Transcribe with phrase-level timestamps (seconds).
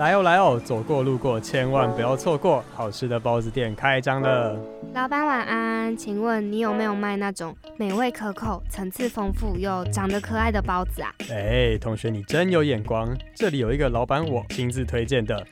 [0.00, 4.58] 来哦来哦，走过路过千万不要错过，好吃的包子店开张了。
[4.94, 11.14] 老板晚安，请问你有没有卖那种美味可口、层次丰富又长得可爱的包子啊？
[11.28, 15.46] 哎，同学你真有眼光，这里有一个老板我亲自推荐的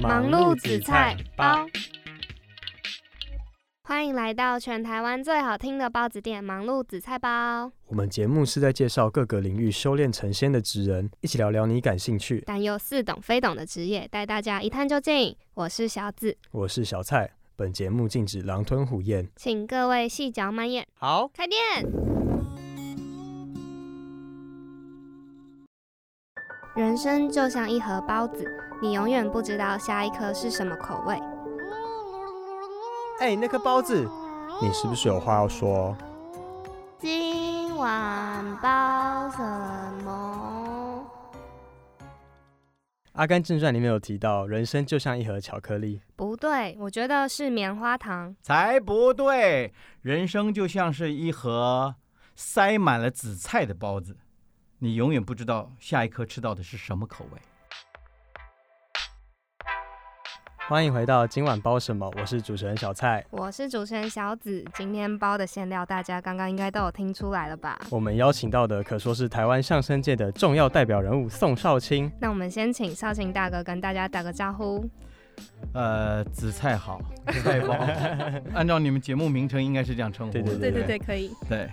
[0.00, 1.64] 忙碌紫菜包。
[3.86, 7.70] 欢迎来到全台湾最好听的包子店——忙碌紫菜包。
[7.86, 15.36] 我们节目是在介绍各个领域修炼成仙的职人，一起聊聊你感兴趣但又似懂非懂的职业，带大家一探究竟。
[15.52, 17.30] 我是小紫，我是小蔡。
[17.56, 20.86] 本节目禁止狼吞虎咽，请各位细嚼慢咽。
[20.94, 21.60] 好，开店。
[26.74, 28.46] 人生就像一盒包子，
[28.80, 31.18] 你永远不知道下一颗是什么口味。
[33.20, 34.08] 哎，那颗包子，
[34.60, 35.96] 你是不是有话要说？
[36.98, 39.38] 今晚包什
[40.04, 41.06] 么？
[43.12, 46.02] 《阿甘正传》里面有提到，人生就像一盒巧克力。
[46.16, 48.34] 不对，我觉得是棉花糖。
[48.42, 49.72] 才不对，
[50.02, 51.94] 人生就像是一盒
[52.34, 54.16] 塞满了紫菜的包子，
[54.80, 57.40] 你永远不知道下一颗吃到的是什么口味。
[60.66, 62.10] 欢迎回到今晚包什么？
[62.18, 64.64] 我是主持人小蔡，我是主持人小紫。
[64.74, 67.78] 今天包的馅料，大家刚刚应该都有听出来了吧？
[67.90, 72.10] 我们邀请到的可说是台湾相声界的重要代表人物宋少卿。
[72.18, 74.88] 那我们先请少卿大哥跟大家打个招呼。
[75.74, 76.98] 呃，紫菜好，
[77.28, 77.74] 紫菜包，
[78.54, 80.32] 按照你们节目名称应该是这样称呼。
[80.32, 81.30] 对对对对对，可以。
[81.46, 81.68] 对，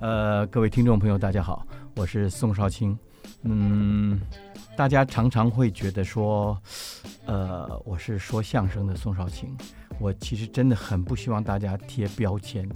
[0.00, 2.98] 呃，各位听众朋友，大家好，我是宋少卿。
[3.42, 4.18] 嗯。
[4.76, 6.56] 大家常常会觉得说，
[7.30, 9.56] 呃，我是说相声的宋少卿。
[10.00, 12.68] 我其实真的很不希望大家贴标签。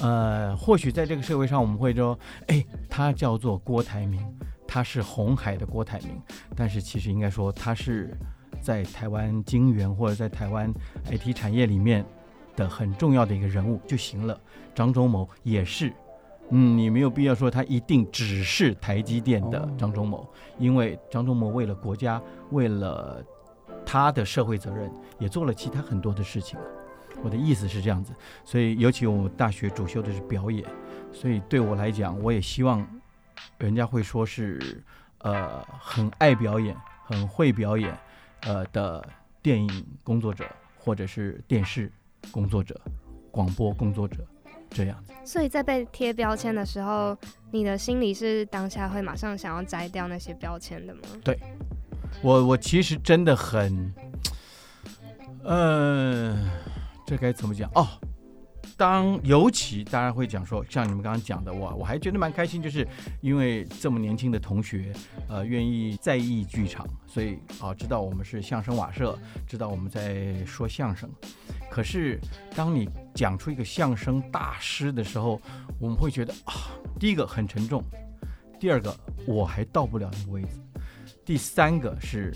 [0.00, 4.26] 呃，或许在这个社会上，我们会说，哎，他叫做郭台铭，
[4.66, 6.18] 他是红海的郭台铭。
[6.56, 8.16] 但是其实应该说，他是
[8.62, 10.72] 在台湾金源或者在台湾
[11.10, 12.02] IT 产业里面
[12.56, 14.40] 的很重要的一个人物就行了。
[14.74, 15.92] 张忠谋也是。
[16.48, 20.26] 嗯，你没有必要说他一定只是台积电的张忠谋，
[20.58, 22.22] 因为张忠谋为了国家，
[22.52, 23.22] 为了
[23.84, 26.58] 他的社会责任，也做了其他很多的事情。
[27.22, 28.12] 我的意思是这样子，
[28.44, 30.66] 所以尤其我大学主修的是表演，
[31.12, 32.86] 所以对我来讲，我也希望
[33.58, 34.82] 人家会说是
[35.18, 37.96] 呃很爱表演、很会表演
[38.42, 39.06] 呃的
[39.40, 40.44] 电影工作者，
[40.78, 41.92] 或者是电视
[42.30, 42.80] 工作者、
[43.30, 44.26] 广播工作者。
[44.74, 47.14] 这样子，所以在被贴标签的时候，
[47.50, 51.02] 你的心里是当下会马上想要摘掉那些标签的吗？
[51.22, 51.38] 对，
[52.20, 53.92] 我我其实真的很，
[55.44, 56.48] 嗯，
[57.06, 57.88] 这该怎么讲哦？
[58.76, 62.86] 当尤其大家会讲说，像你们刚刚讲的，我我还觉得蛮开心，就是
[63.20, 64.92] 因为这么年轻的同学，
[65.28, 71.08] 呃，愿意在意剧场，所以啊，知道我们是相声瓦舍，知道我们在说相声。
[71.70, 72.18] 可是
[72.56, 75.40] 当你讲出一个相声大师的时候，
[75.78, 77.84] 我们会觉得啊，第一个很沉重，
[78.58, 78.92] 第二个
[79.26, 80.48] 我还到不了那个位置，
[81.24, 82.32] 第三个是。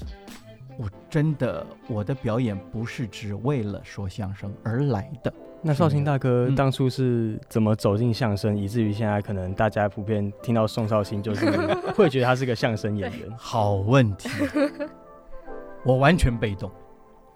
[0.78, 5.32] 我真的，我的表演不是只为了说相声而来的。
[5.62, 11.46] 那绍兴大哥当初是怎么走进相声，以至于现在可能大家普遍听到宋绍兴就是
[11.94, 13.32] 会觉得他是个相声演员？
[13.40, 14.28] 好问题，
[15.82, 16.70] 我完全被动，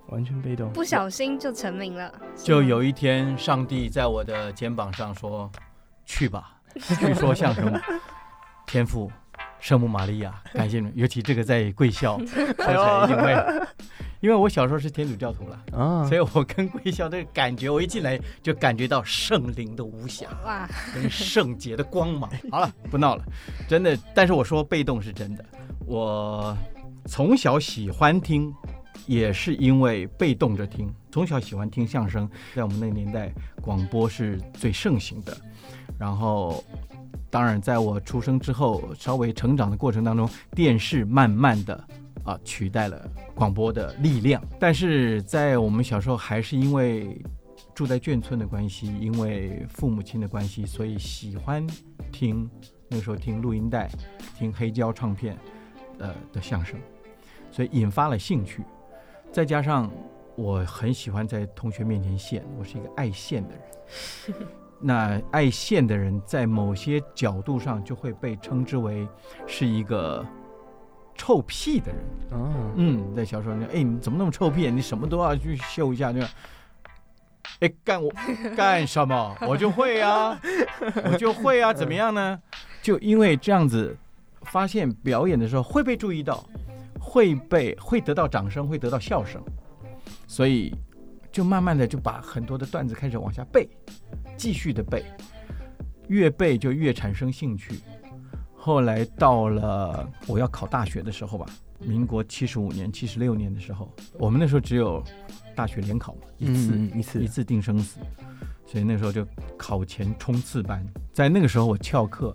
[0.08, 2.12] 完全被动，不小心就成名了。
[2.36, 5.50] 就有一天，上帝在我的肩膀上说
[6.04, 7.72] ：“去吧，去说相声，
[8.66, 9.10] 天赋。”
[9.60, 13.66] 圣母玛利亚， 感谢你尤其这个在贵校，说起来一定会，
[14.20, 22.30] 因为我小时候是天主教徒了啊，所以我跟贵校的感觉，我一进来就感觉到圣灵的无暇，哇，跟圣洁的光芒。
[22.50, 23.24] 好了，不闹了，
[23.68, 23.96] 真的。
[24.14, 25.44] 但是我说被动是真的，
[25.86, 26.56] 我
[27.06, 28.52] 从小喜欢听，
[29.06, 30.92] 也是因为被动着听。
[31.12, 35.36] 从小喜欢听相声，在我们那个年代，广播是最盛行的，
[35.98, 36.64] 然后。
[37.30, 41.84] 当然，在我出生之后，稍微成长的过程当中，电视慢慢的
[42.24, 44.42] 啊取代了广播的力量。
[44.58, 47.22] 但是在我们小时候，还是因为
[47.72, 51.64] 住在眷村的关系，因为父母亲的关系，所以喜欢
[52.10, 52.50] 听
[52.88, 53.88] 那时候听录音带、
[54.36, 55.38] 听黑胶唱片
[55.98, 56.76] 呃的相声，
[57.52, 58.64] 所以引发了兴趣。
[59.30, 59.88] 再加上
[60.34, 64.46] 我很喜欢在同学面前献，我是一个爱献的人。
[64.80, 69.06] 那爱现的人，在某些角度上就会被称之为
[69.46, 70.26] 是一个
[71.14, 72.02] 臭屁的人。
[72.30, 74.70] 哦，嗯，在小时候，你哎，你怎么那么臭屁？
[74.70, 76.20] 你什么都要去秀一下，就
[77.60, 78.10] 哎干我
[78.56, 79.36] 干什么？
[79.42, 80.40] 我就会啊，
[81.12, 82.40] 我就会啊，怎么样呢？
[82.80, 83.94] 就因为这样子，
[84.44, 86.42] 发现表演的时候会被注意到，
[86.98, 89.42] 会被会得到掌声，会得到笑声，
[90.26, 90.74] 所以
[91.30, 93.68] 就慢慢的就把很多的段子开始往下背，
[94.40, 95.04] 继续的背，
[96.08, 97.74] 越背就越产生兴趣。
[98.56, 101.44] 后来到了我要考大学的时候吧，
[101.78, 105.04] 民国七十五年、七十六年的时候，我们那时候只有
[105.54, 107.98] 大学联考嘛，一次、嗯一次一次定生死，
[108.66, 109.26] 所以那时候就
[109.58, 110.82] 考前冲刺班。
[111.12, 112.34] 在那个时候我翘课，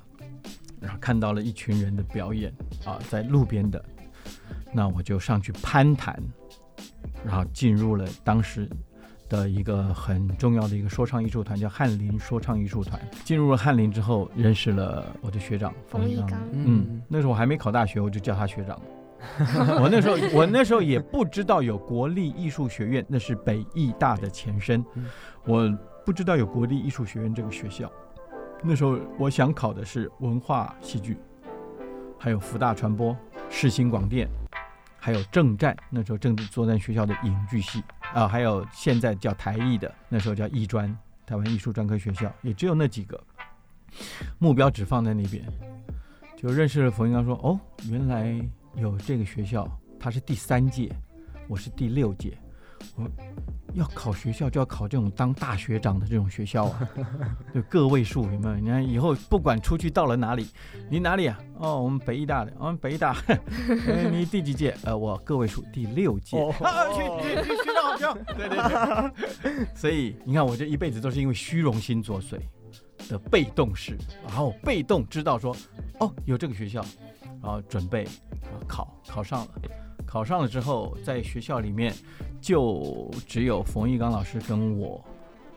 [0.80, 2.54] 然后看到了一群人的表演
[2.86, 3.84] 啊，在路边的，
[4.72, 6.22] 那我就上去攀谈，
[7.26, 8.70] 然后进入了当时
[9.28, 13.00] 的一个很重要的一个说唱艺术团，叫翰林说唱艺术团。
[13.24, 16.40] 进入了翰林之后，认识了我的学长冯一刚。
[16.52, 18.80] 嗯，那时候我还没考大学，我就叫他学长。
[19.82, 25.06] 我那时候，我那时候也不知道有国立艺术学院，那是北艺大的前身嗯。
[25.46, 27.92] 我不知道有国立艺术学院这个学校。
[28.64, 31.18] 那时候我想考的是文化戏剧，
[32.20, 33.18] 还有福大传播、
[33.50, 34.28] 世新广电，
[35.00, 35.76] 还有政战。
[35.90, 37.84] 那时候政治作战学校的影剧系
[38.16, 43.22] 啊，还有现在叫台艺的，那时候叫艺专，台湾艺术专科学校，也只有那几个。
[44.40, 45.44] 目标只放在那边，
[46.38, 47.60] 就认识了冯一刚说，哦，
[47.90, 48.42] 原来
[48.76, 49.70] 有这个学校，
[50.00, 50.96] 他是第三届，
[51.50, 52.38] 我是第六届，
[52.96, 53.10] 我
[53.74, 56.90] 要考学校就要考这种当大学长的这种学校啊，
[57.54, 58.56] 就个位数有没有？
[58.56, 60.48] 你看以后不管出去到了哪里，
[60.90, 61.38] 你哪里啊？
[61.58, 64.74] 哦，我们北医大的，我们北医大， 哎你第几届？
[64.84, 66.38] 呃，我个位数第六届。
[68.38, 69.68] 对对对。
[69.76, 72.40] 所以你看，我这一辈子都是因为虚荣心作祟
[73.10, 75.54] 的被动式，然后被动知道说，
[76.00, 76.80] 哦，有这个学校，
[77.42, 79.48] 然后准备啊考，考上了，
[80.06, 81.94] 考上了之后，在学校里面
[82.46, 85.04] 就只有冯玉刚老师跟我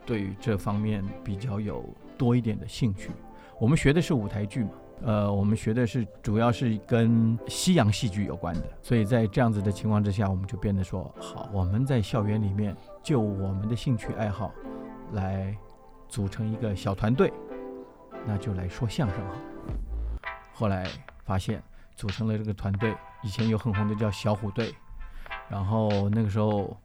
[0.06, 1.84] 对于这方面比较有
[2.16, 3.10] 多一点的兴趣。
[3.58, 4.70] 我们学的是舞台剧嘛，
[5.02, 14.50] 呃，我们学的是主要是跟西洋戏剧有关的，所以在这样子的情况之下，我们就变得说，好，我们在校园里面就我们的兴趣爱好
[15.12, 15.54] 来
[16.08, 17.30] 组成一个小团队，
[18.26, 19.34] 那就来说相声好。
[20.54, 20.86] 后来
[21.22, 21.62] 发现
[21.96, 24.74] 组成了这个团队，以前有很红的叫小虎队，
[25.50, 26.76] 然后那个时候，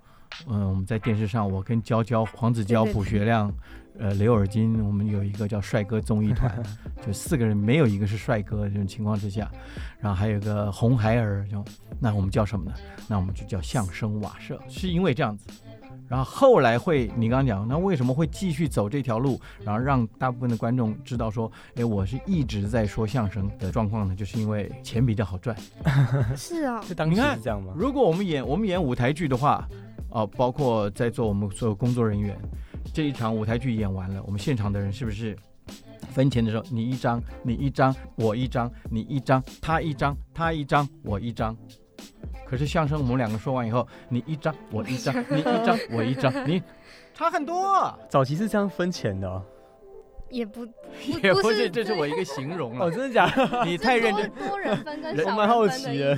[0.48, 3.54] 嗯，我们在电视上，我跟娇娇、黄子佼、对对卜学亮、
[4.00, 6.52] 呃刘尔金，我们有一个叫帅哥综艺团，
[7.06, 9.52] 就四个人没有一个是帅哥这种情况之下，
[10.00, 11.64] 然后还有个红孩儿，就
[12.00, 12.76] 那我们叫什么呢？
[13.08, 15.48] 那我们就叫相声瓦舍，是因为这样子。
[16.14, 24.16] 然后后来会，你刚刚讲，那为什么会继续走这条路，然后让大部分的观众知道说，哎，我是一直在说相声的状况呢？
[24.16, 25.58] 就是因为钱比较好赚。
[26.38, 27.74] 是啊，是当时是这样吗？
[27.76, 29.68] 如果我们演我们演舞台剧的话，
[30.10, 32.38] 哦、包括在座我们所有工作人员，
[32.94, 35.36] 这一场舞台剧演完了，我们现场的人是不是
[36.12, 41.58] 分钱的时候，你一张，你一张，我一张，你一张，他一张，他一张，我一张。
[42.54, 46.62] 可是相声我们两个说完以后，你一张，我一张，你一张，我一张，你
[47.12, 49.42] 差很多啊、早期是这样分钱的哦，
[50.30, 50.64] 也不
[51.24, 52.92] 也不是，不是这是我一个形容哦，了。
[52.92, 53.66] 真的假的？
[53.66, 56.16] 你太 认真，多多人分跟人少我蛮好奇的。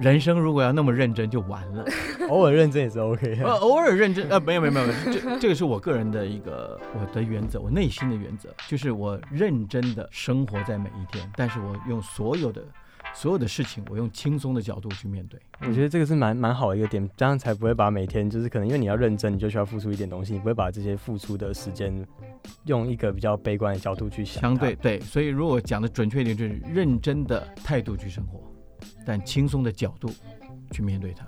[0.00, 1.84] 人生如果要那么认真就完了。
[2.30, 3.52] 偶尔认真也是 OK 呃，的。
[3.56, 12.62] 偶尔认真，呃，没有没有没有，这这个是我个人的一个我的原则，我内心的原则，就是我认真的生活在每一天，但是我用所有的
[13.14, 15.40] 所有的事情，我用轻松的角度去面对。
[15.60, 22.06] 我觉得这个是蛮蛮好的一个点，这样才不会把每天就是可能因为你要认真，你就需要付出一点东西，你不会把这些付出的时间
[22.64, 24.42] 用一个比较悲观的角度去想。
[24.42, 28.42] 相对对，所以如果讲的准确一点，就是认真的态度去生活，
[29.06, 30.10] 但轻松的角度
[30.72, 31.24] 去面对它。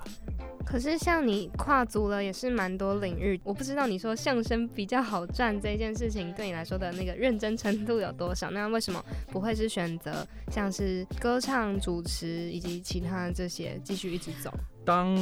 [0.67, 8.51] 可是像你跨足了也是蛮多领域，我不知道你说相声比较好赚这件事情对你来说的那个认真程度有多少？
[8.51, 14.53] 那为什么不会是选择像是歌唱、主持以及其他这些继续一直走？
[14.85, 15.17] 当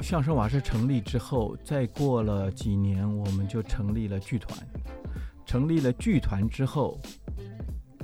[0.00, 4.58] 相声瓦舍成立之后，再过了几年，我们就成立了剧团。
[5.46, 7.00] 成立了剧团之后，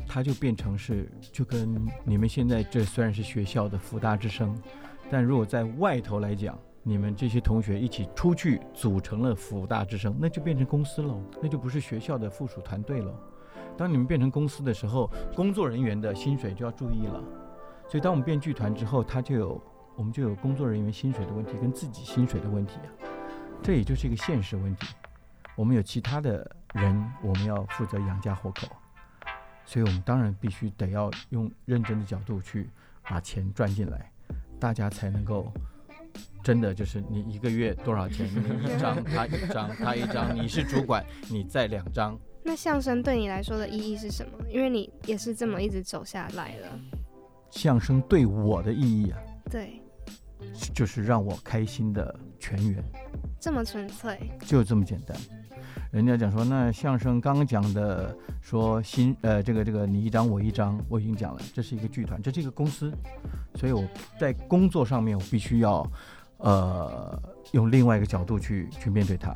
[0.06, 4.56] 它就变成是就跟你们现在这虽然是学校的福大之声，
[5.10, 13.14] 但如果在外头来讲，你们这些同学一起出去组成了福大之声，那就变成公司喽，那就不是学校的附属团队喽。
[13.76, 17.22] 当你们变成公司的时候，工作人员的薪水就要注意了。
[17.88, 19.62] 所以当我们变剧团之后，他就有
[19.96, 22.88] 我们就有工作人员薪水的问题跟自己薪水的问题啊，
[23.62, 24.86] 这也就是一个现实问题。
[25.54, 28.66] 我们有其他的人，我们要负责养家活口，
[29.64, 32.70] 所以我们当然必须得要用认真的角度去
[33.02, 34.10] 把钱赚进来，
[34.60, 35.52] 大家才能够
[36.42, 44.32] 真的就是你一个月多少钱，你 一张他一张他一张，你是主管，你再两张，那相声对你来说的意义是什么？
[44.48, 46.80] 因为你也是这么一直走下来了。
[47.50, 49.18] 相声对我的意义啊，
[49.50, 49.82] 对，
[50.74, 52.82] 就是让我开心的全员，
[53.40, 55.16] 这么纯粹，就这么简单。
[55.90, 62.92] 人家讲说，那相声刚刚讲的说新呃这个这个你一张我一张，我已经讲了，这是一个剧团，这是一个公司，
[63.54, 63.82] 所以我
[64.20, 65.90] 在工作上面我必须要
[66.38, 69.34] 呃用另外一个角度去去面对它。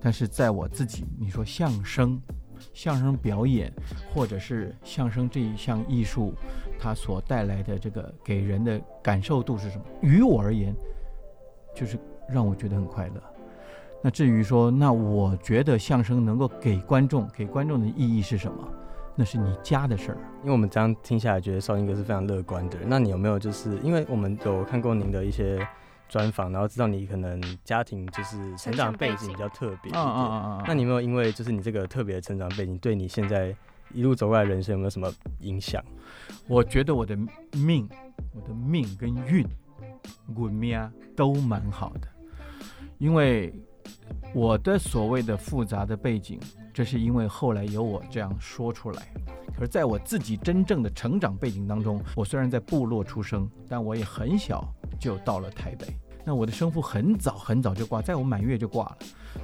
[0.00, 2.20] 但是在我自己，你说相声、
[2.72, 3.72] 相声表演，
[4.14, 6.34] 或者是相声这一项艺术，
[6.78, 9.84] 它所带来的这个给人的感受度是什么？
[10.00, 10.72] 于我而言，
[11.74, 13.22] 就是让我觉得很快乐。
[14.00, 18.68] 那至于说，那我觉得相声能够给观众，给观众的意义是什么？
[19.16, 20.18] 那是你家的事儿。
[20.42, 22.78] 因为我们这样听下来，觉得少英哥是非常乐观的。
[22.86, 25.58] 那你有没有就是因为我们有看过您的一些
[26.08, 30.04] 专访，然后知道你可能家庭就是成长背景比较特别一点。
[30.66, 33.54] 那你有没有因为就是你这个特别的成长背景，对你现在
[33.92, 35.84] 一路走过来人生有没有什么影响？
[36.46, 37.16] 我觉得我的
[37.52, 37.88] 命，
[38.32, 39.46] 我的命跟运，
[40.36, 42.08] 运命啊都蛮好的，
[42.98, 43.52] 因为。
[44.34, 46.38] 我的所谓的复杂的背景，
[46.74, 49.08] 这是因为后来有我这样说出来。
[49.60, 54.64] 而在我自己真正的成长背景当中，我虽然在部落出生，但我也很小
[55.00, 55.86] 就到了台北。
[56.24, 58.98] 那我的生父很早很早就挂，在我满月就挂了，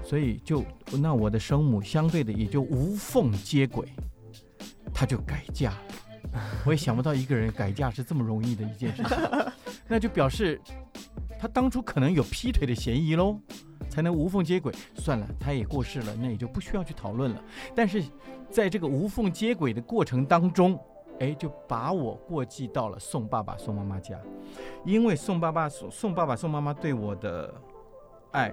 [0.04, 0.62] 所以就
[1.00, 3.88] 那我的生母相对的也就无缝接轨，
[4.92, 5.83] 他就改嫁了。
[6.66, 9.16] 我也想不到一个人改嫁是这么容易的一件事情，
[9.88, 10.61] 那就表示
[11.45, 13.39] 他当初可能有劈腿的嫌疑喽。
[13.91, 14.73] 才能无缝接轨。
[14.95, 17.45] 算了，他也过世了，那也就不需要去讨论了。
[17.77, 18.03] 但是，
[18.51, 20.77] 在这个无缝接轨的过程当中，
[21.21, 24.19] 哎，就把我过继到了宋爸爸、宋妈妈家。
[24.87, 27.55] 因为宋爸爸、宋宋爸爸、宋妈妈对我的
[28.33, 28.51] 爱，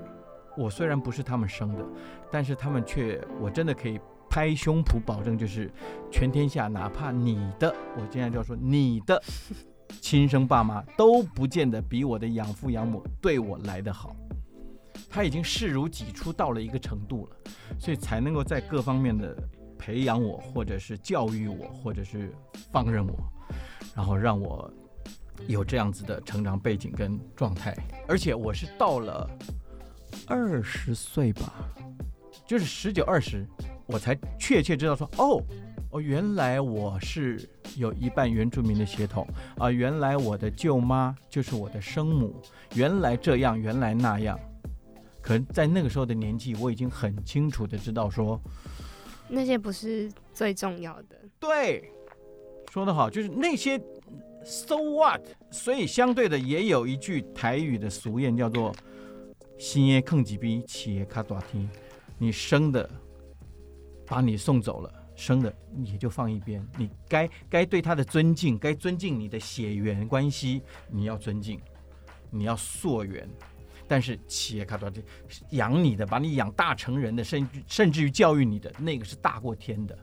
[0.57, 1.85] 我虽然不是他们生的，
[2.29, 3.97] 但是他们却，我真的可以
[4.29, 5.71] 拍胸脯保证，就是
[6.11, 9.19] 全天下，哪怕你的，我现在就要说你的
[9.99, 14.15] 亲生爸妈，都不见得比我的养父养母对我来得好。
[15.09, 17.35] 他已经视如己出到了一个程度了，
[17.77, 19.35] 所以才能够在各方面的
[19.77, 22.31] 培养我，或者是教育我，或者是
[22.71, 23.13] 放任我，
[23.93, 24.71] 然后让我
[25.47, 27.75] 有这样子的成长背景跟状态。
[28.07, 29.29] 而且我是到了
[30.27, 31.53] 二十岁吧，
[32.45, 33.45] 就是十九二十，
[33.87, 35.43] 我才确切知道说，哦
[35.91, 42.33] 哦，原来我是有一半原住民的血统啊，原来我的舅妈就是我的生母，
[42.75, 44.39] 原来这样，原来那样。
[45.21, 48.39] 可能在那个时候的年纪，我已经很清楚的知道说，
[49.27, 51.15] 那些不是最重要的。
[51.39, 51.91] 对，
[52.71, 53.77] 说得好，就是那些
[54.43, 55.21] so what。
[55.51, 58.73] 所以相对的，也有一句台语的俗谚叫做
[59.59, 61.69] “新耶坑几逼，企业卡多听”。
[62.17, 62.89] 你生的
[64.05, 65.53] 把你送走了，生的
[65.83, 66.65] 也就放一边。
[66.77, 71.59] 你该该对他的尊敬，该尊敬你的血缘关系，你要尊敬，
[72.29, 73.29] 你要溯源。
[73.87, 75.01] 但是企业卡多这
[75.49, 79.97] 养你的，把你养大成人的，甚至甚至于教育你的那个是大过天的。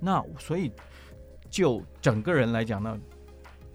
[0.00, 0.72] 那所以
[1.50, 2.98] 就整个人来讲呢，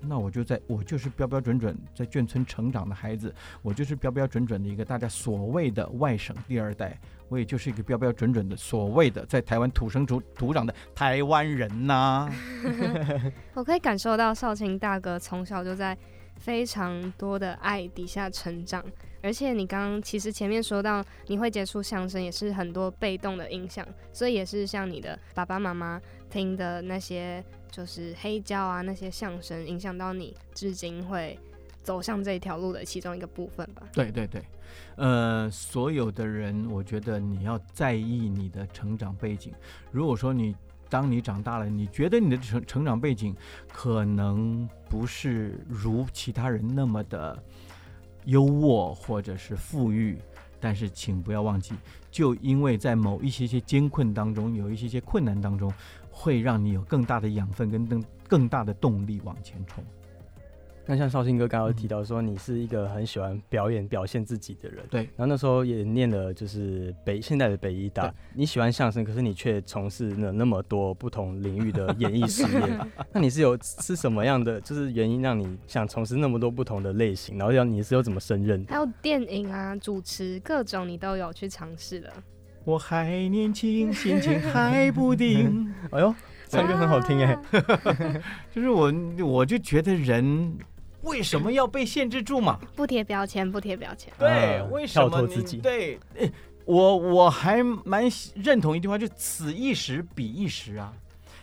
[0.06, 12.30] 那我就在我就是标标准准在眷村成长的孩子，我就是标标准准的一个大家所谓的外省第二代，我也就是一个标标准准的所谓的在台湾土生土土长的台湾人呐。
[13.56, 15.98] 我可以感受到少卿大哥从小就在
[16.38, 18.84] 非常多的爱底下成长。
[19.22, 27.42] 而且你刚刚其实前面说到你会接触相声，也是很多被动的影响，所以也是像你的爸爸妈妈听的那些
[27.74, 31.40] 就是黑胶啊那些相声，影响到你至今会
[31.82, 33.82] 走向这条路的其中一个部分吧？
[33.92, 34.44] 对对对，
[34.98, 39.52] 呃，所有的人，我觉得你要在意你的成长背景。
[39.92, 40.56] 如果说你
[40.88, 43.36] 当你长大了，你觉得你的成成长背景
[43.72, 47.42] 可能不是如其他人那么的。
[48.26, 50.18] 优渥或者是富裕，
[50.58, 51.76] 但是请不要忘记，
[52.10, 55.70] 就因为在某一些些艰困当中，有一些些困难当中，
[56.16, 59.84] 会让你有更大的养分跟更更大的动力往前冲。
[60.86, 64.86] 那像绍兴哥刚刚提到说，你是一个很喜欢表演、表现自己的人。
[64.92, 65.04] 对。
[65.16, 68.14] 然后那时候也念了，就是北现在的北医大。
[68.34, 72.78] 你喜欢相声，可是你却从事了那么多不同领域的演艺事业。
[73.14, 77.38] 那你是有是什么样的就是原因让你想从事那么多不同的类型？
[77.38, 78.66] 然后要你是又怎么胜任？
[78.68, 82.14] 还有电影啊、主持各种，你都有去尝试了。
[82.66, 85.74] 我还年轻，心情还不定。
[85.92, 86.16] 哎呦，
[86.48, 87.38] 唱歌很好听哎。
[88.52, 88.94] 就是我，
[89.26, 90.58] 我就觉得人。
[91.02, 92.58] 为什么要被限制住嘛？
[92.78, 94.14] 不贴标签，不贴标签。
[94.18, 96.00] 对，为什么自己对？
[96.64, 98.06] 我我还蛮
[98.36, 100.94] 认同一句话，就此一时彼一时啊。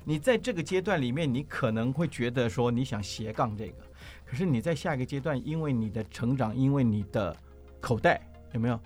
[0.02, 3.84] 你在这个阶段里面，你可能会觉得说你想斜杠这个，
[4.24, 7.36] 可是你在下一个阶段，因为你的成长，因为你的
[7.82, 8.18] 口袋
[8.52, 8.80] 有没有？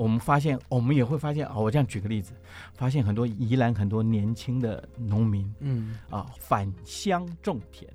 [0.00, 2.32] 我们发现，我们也会发现啊，我这样举个例子，
[2.72, 7.92] 发现很多宜兰很多年轻的农民，嗯啊，返乡种田。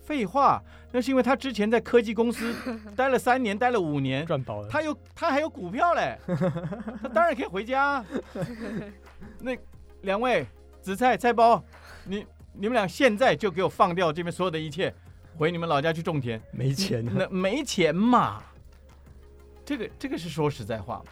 [0.00, 2.54] 废话，那是因为他之前在科技公司
[2.96, 4.68] 待了三年，待了五年，赚饱了。
[4.70, 6.18] 他有他还有股票嘞，
[7.02, 8.02] 他当然可以回家。
[9.38, 9.54] 那
[10.00, 10.46] 两位
[10.80, 11.62] 紫菜菜包，
[12.06, 14.94] 你你们俩现在就给我放掉这边所有的一切，
[15.36, 16.40] 回你们老家去种田。
[16.52, 18.42] 没钱，那没钱嘛？
[19.64, 21.02] 这个这个是说实在话。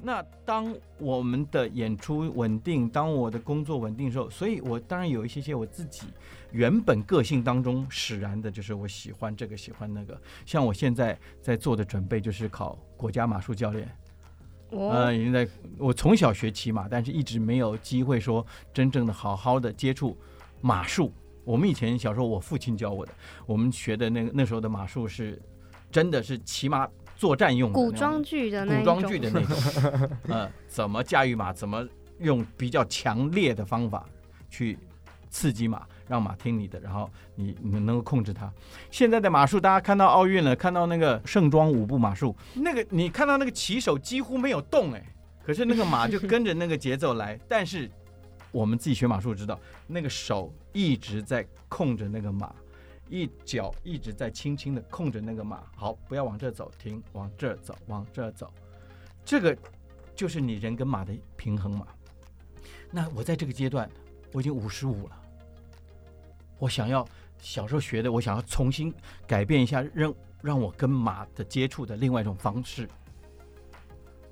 [0.00, 6.02] 那当我们的演出稳定，当我的工作稳定的时候，所以我当然有一些些我自己
[6.52, 10.16] 原本个性当中使然的，就是我喜欢这个，喜欢那个。
[10.46, 13.88] 像我现在在做的准备，就是考国家马术教练。
[14.70, 20.16] 呃，已经在我从小学骑马，但是一直没有机会说真正的好好的接触
[20.60, 21.12] 马术。
[21.42, 23.12] 我们以前小时候，我父亲教我的，
[23.46, 25.42] 我们学的那个那时候的马术是
[25.90, 26.88] 真的是骑马。
[27.18, 31.52] 作战用的古装剧的古装剧的那种，呃，怎么驾驭马？
[31.52, 31.84] 怎么
[32.20, 34.06] 用比较强烈的方法
[34.48, 34.78] 去
[35.28, 38.48] 刺激马，让马听你的，然后你你能够控制它。
[38.88, 45.04] 现在的马术，大家看到奥运了，看到那个盛装舞步马术，那个你看到那个骑手几乎没有动哎，
[45.44, 47.36] 可是那个马就跟着那个节奏来。
[47.48, 47.90] 但是
[48.52, 49.58] 我们自己学马术知道，
[49.88, 52.54] 那个手一直在控着那个马。
[53.08, 58.52] 一脚一直在轻轻的控着那个马，好，不要往这走，停，往这走，往这走，
[59.24, 59.56] 这个
[60.14, 61.86] 就是你人跟马的平衡嘛。
[62.90, 63.90] 那我在这个阶段，
[64.32, 65.22] 我已经五十五了，
[66.58, 67.06] 我想要
[67.38, 68.92] 小时候学的，我想要重新
[69.26, 72.88] 改变一下，让让我跟马的接触的另外一种方式。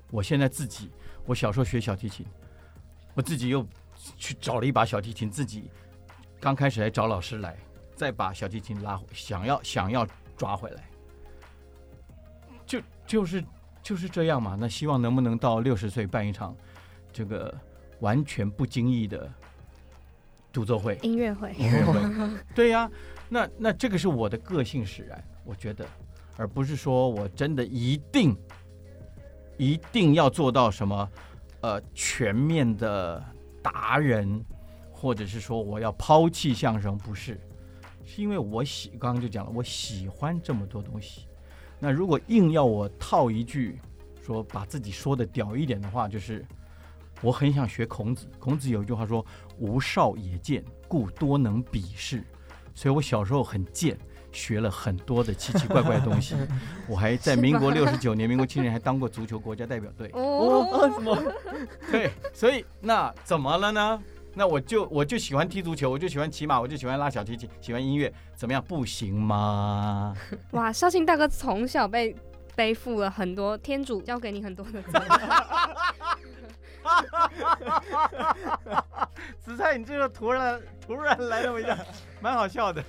[0.09, 0.89] 我现在自己，
[1.25, 2.25] 我小时候学小提琴，
[3.13, 3.65] 我自己又
[4.17, 5.69] 去找了一把小提琴，自己
[6.39, 7.57] 刚开始还找老师来。
[7.97, 10.83] 再把小提琴拉回，想要想要抓回来，
[12.63, 13.43] 就就是
[13.81, 14.55] 就是这样嘛。
[14.57, 16.55] 那希望能不能到六十岁办一场
[17.11, 17.51] 这个
[18.01, 19.27] 完全不经意的
[20.53, 22.39] 独奏会、音乐会、音乐会？
[22.53, 22.89] 对呀，
[23.27, 25.83] 那那这个是我的个性使然，我觉得，
[26.37, 28.37] 而不是说我真的一定
[29.57, 31.09] 一定要做到什么
[31.61, 33.23] 呃全面的
[33.63, 34.45] 达人，
[34.91, 37.39] 或者是说我要抛弃相声，不是。
[38.07, 41.27] 是因为我喜，刚刚就讲了，我喜欢这么多东西。
[41.77, 43.77] 那如果硬要我套一句，
[44.25, 46.43] 说把自己说的屌一点的话，就是
[47.21, 48.25] 我很想学孔子。
[48.39, 49.23] 孔子有一句话说
[49.59, 52.23] ：“无少也贱，故多能鄙视。”
[52.73, 53.97] 所以我小时候很贱，
[54.31, 56.35] 学了很多的奇奇怪怪的东西。
[56.87, 60.09] 我还在民国六十九年，民国七年还当过足球国家代表队。
[60.13, 61.21] 哦，什么？
[61.91, 64.01] 对，所以那怎么了呢？
[64.37, 68.63] 那我就我就喜欢踢足球，我就喜欢骑马，我就喜欢拉小提琴，喜欢音乐，怎么样？
[68.63, 70.15] 不行吗？
[70.51, 72.15] 哇，绍兴大哥从小被
[72.55, 75.09] 背负了很多天主教给你很多的责任。
[79.39, 81.75] 紫菜，你这个突然突然来那么一下，
[82.21, 82.83] 蛮好笑的。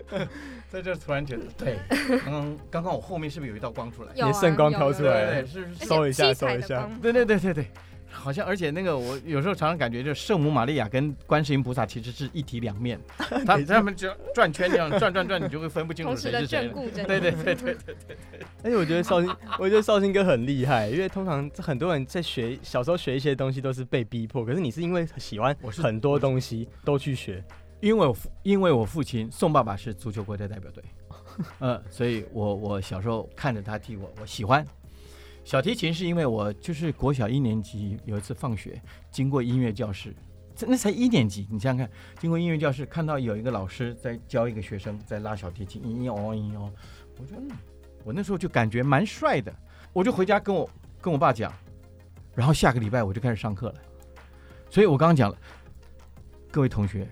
[0.70, 1.78] 在这突然觉得，对，
[2.24, 4.12] 刚刚刚刚我后面是不是有一道光出来？
[4.14, 6.88] 有圣光飘出来，是搜一下，搜一下。
[7.02, 7.70] 对对对对对。
[8.16, 12.98] 好像，而且那个我有时候常常感觉，就圣母玛利亚跟观世音菩萨其实是一体两面，
[13.46, 16.68] 他他们就转圈这样转转转，你就会分不清楚谁是谁。
[16.68, 18.16] 对对对对对对对。
[18.64, 27.44] 而且我觉得绍兴，我觉得绍兴哥很厉害，因为通常很多人在学小时候学一些东西都是被逼迫，可是你是因为喜欢很多东西都去学。
[27.80, 30.82] 因为我因为我父亲宋爸爸是足球国家代表队，
[31.60, 34.66] 呃，所以我我小时候看着他踢我，我喜欢。
[35.46, 38.82] 小提琴是因为我就是国小一年级有一次放学
[39.12, 40.12] 经过音乐教室，
[40.66, 46.72] 那才一年级，你想想看，经过音乐教室看到有一个老师在教一个学生在拉小提琴，咿哦咿哦，
[47.16, 47.42] 我觉得
[48.02, 49.54] 我那时候就感觉蛮帅的，
[49.92, 50.68] 我就回家跟我
[51.00, 51.52] 跟我爸讲，
[52.34, 53.74] 然后下个礼拜我就开始上课了，
[54.68, 55.38] 所以我刚刚讲了，
[56.50, 57.08] 各位同学。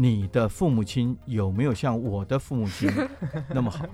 [0.00, 2.88] 你的父母亲有没有像我的父母亲
[3.50, 3.84] 那么好？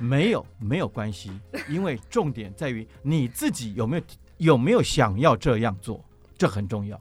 [0.00, 1.30] 没有，没有关系，
[1.68, 4.02] 因为重点在于你自己有没有
[4.38, 6.04] 有没有想要这样做，
[6.36, 7.00] 这很重要。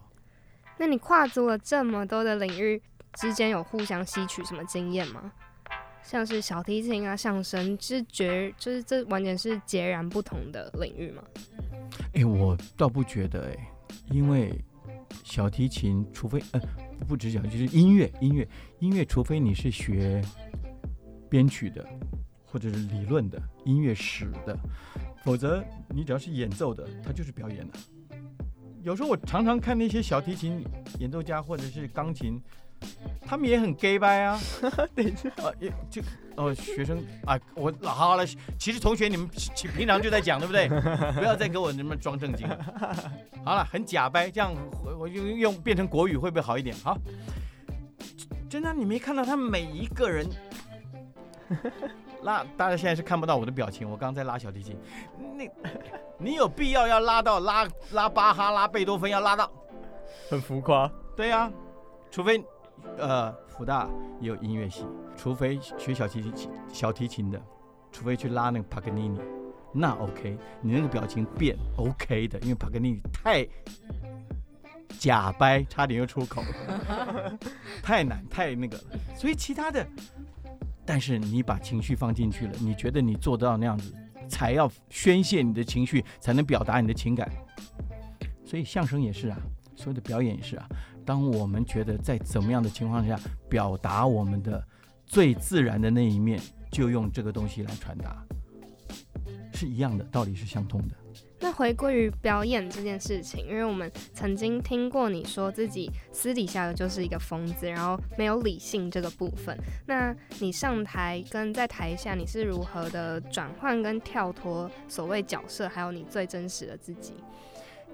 [0.78, 2.80] 那你跨足了这么多的领域
[3.14, 5.32] 之间，有互相吸取什么经验吗？
[6.04, 11.24] 像是小提琴啊、相声，是绝就是这完全是截然不同的领域吗？
[12.14, 13.68] 哎，我倒不觉得哎，
[14.12, 14.54] 因为
[15.24, 16.62] 小提琴，除非呃。
[17.04, 18.48] 不只讲就是音乐，音乐，
[18.80, 20.22] 音乐，除非你是学
[21.30, 21.86] 编曲的，
[22.46, 24.58] 或者是理论的音乐史的，
[25.24, 27.80] 否则你只要是演奏的，它就是表演的。
[28.82, 30.64] 有时候我常常看那些小提琴
[31.00, 32.42] 演奏家或者是钢琴
[33.26, 34.40] 他们也很 gay 掰 啊。
[34.96, 36.02] 等一下，也就
[36.36, 38.26] 哦，学生啊，我好了，
[38.58, 39.30] 其实同学你们
[39.76, 40.68] 平常就在讲，对不对？
[41.14, 42.48] 不要再给我那么装正经。
[43.46, 44.54] 好了，很假掰，这样
[45.00, 46.76] 我用用变成国语会不会好一点？
[46.84, 46.98] 好，
[48.50, 50.28] 真的，你没看到他们每一个人。
[52.24, 53.88] 拉，大家现在是看不到我的表情。
[53.90, 54.78] 我刚刚在拉小提琴，
[55.38, 55.50] 你
[56.18, 59.52] 你有必要要拉到拉拉巴哈拉贝多芬要拉到
[60.30, 60.90] 很浮夸？
[61.18, 61.52] 对呀，
[62.10, 62.42] 除非
[62.98, 67.42] 呃福大也有音乐系，除非学小提琴小提琴的，
[67.92, 69.20] 除非去拉那个帕格尼尼，
[69.74, 73.48] 那 OK，你那个表情变 OK 的，因为帕格尼尼太
[75.00, 76.44] 假掰，差点又出口，
[77.82, 78.84] 太难太那个了，
[79.16, 79.86] 所以其他的。
[80.86, 83.94] 但是你把情绪放进去了，你觉得你做到那样子，
[84.28, 87.30] 才要宣泄你的情绪，才能表达你的情感。
[88.46, 89.38] 所以相声也是啊，
[89.76, 90.68] 所有的表演也是啊。
[91.06, 94.64] 当我们觉得在怎么样的情况下表达我们的
[95.06, 96.40] 最自然的那一面，
[96.72, 98.24] 就用这个东西来传达，
[99.54, 100.96] 是一样的，道理是相通的。
[101.40, 109.56] 那回归于表演这件事情，因为我们曾经听过你说自己私底下的就是一个疯子，然后没有理性这个部分。
[109.86, 117.14] 那你上台跟在台下，你是如何的转换跟跳脱所谓角色，还有你最真实的自己？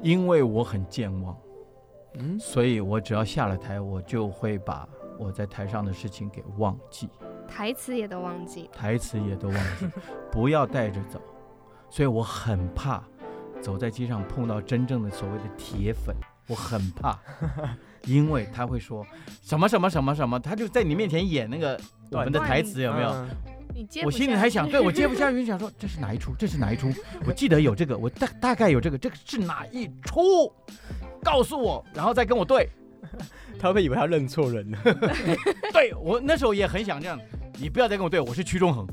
[0.03, 1.35] 因为我很健忘，
[2.15, 7.09] 嗯，所以我只要下了台，我就会把我在台上的事情给忘记，
[7.47, 9.87] 台词也都忘记，台词也都忘记，
[10.31, 11.21] 不要带着走。
[11.89, 13.03] 所以我很怕。
[13.61, 16.15] 走在街上碰到真正的所谓的铁粉，
[16.47, 17.19] 我很怕，
[18.07, 19.05] 因为他会说
[19.41, 21.77] 什么什么什么什么，他就在你面前演那个
[22.09, 23.27] 我们的台词，有没有？
[24.05, 26.33] 我心里还想，对我接不下去，想说这是哪一出？
[26.39, 26.89] 这是哪一出？
[27.27, 30.49] 我记得有这个，我大大概有这个，这个是哪一出？
[31.23, 32.69] 告诉我，然后再跟我对。
[33.59, 34.77] 他会以为他认错人了。
[35.73, 37.19] 对我那时候也很想这样，
[37.59, 38.87] 你不要再跟我对，我是屈中恒。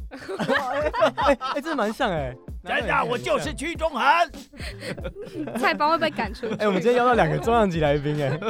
[1.16, 2.34] 哎 哎，这蛮像哎。
[2.64, 4.02] 真的，我就是屈中恒。
[5.56, 6.48] 菜包会被赶出。
[6.58, 8.40] 哎，我们今天邀到两个重量级来宾哎。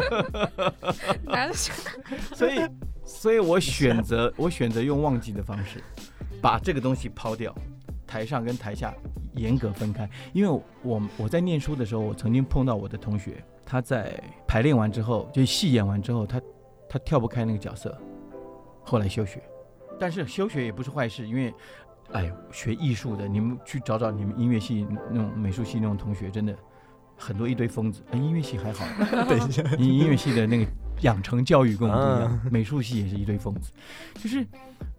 [2.34, 2.60] 所以，
[3.04, 5.82] 所以我选择我选择用忘记的方式，
[6.40, 7.54] 把这个东西抛掉，
[8.06, 8.94] 台上跟台下
[9.34, 10.08] 严格分开。
[10.32, 16.40] 因为我我在念书的时候，我曾经碰到我的同学，他在排练完之后，就戏演完之后，他
[16.88, 18.00] 他跳不开那个角色，
[18.82, 19.42] 后来休学。
[19.98, 21.52] 但是休学也不是坏事，因为。
[22.12, 26.56] 哎，学艺术的，你们去找找你们音乐系那种美术系那种同学，真的
[27.16, 28.00] 很多一堆疯子。
[28.12, 28.86] 哎，音乐系还好，
[29.24, 33.72] 等一下，音 音乐系的那个养成教育跟我们不一样，美术系也是一堆疯子。
[34.14, 34.46] 就是，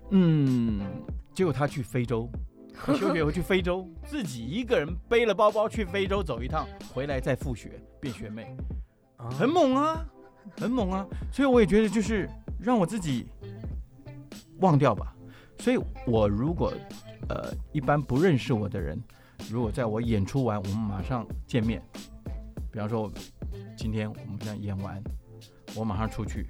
[0.10, 0.82] 嗯，
[1.34, 2.30] 结果他去非洲，
[2.86, 8.56] 休学回去非洲，自己一个人背了包包去非洲走一趟，回来再复学变学妹，
[9.18, 10.06] 很猛啊，
[10.58, 11.06] 很猛啊。
[11.32, 13.28] 所以我也觉得，就是让我自己
[14.60, 15.14] 忘掉吧。
[15.60, 16.72] 所以，我如果，
[17.30, 19.02] 呃，一般不认识我的人，
[19.50, 21.82] 如果在我演出完，我们马上见面，
[22.72, 23.12] 比方说，
[23.76, 25.04] 今天我们这样演完，
[25.76, 26.48] 我马上出去，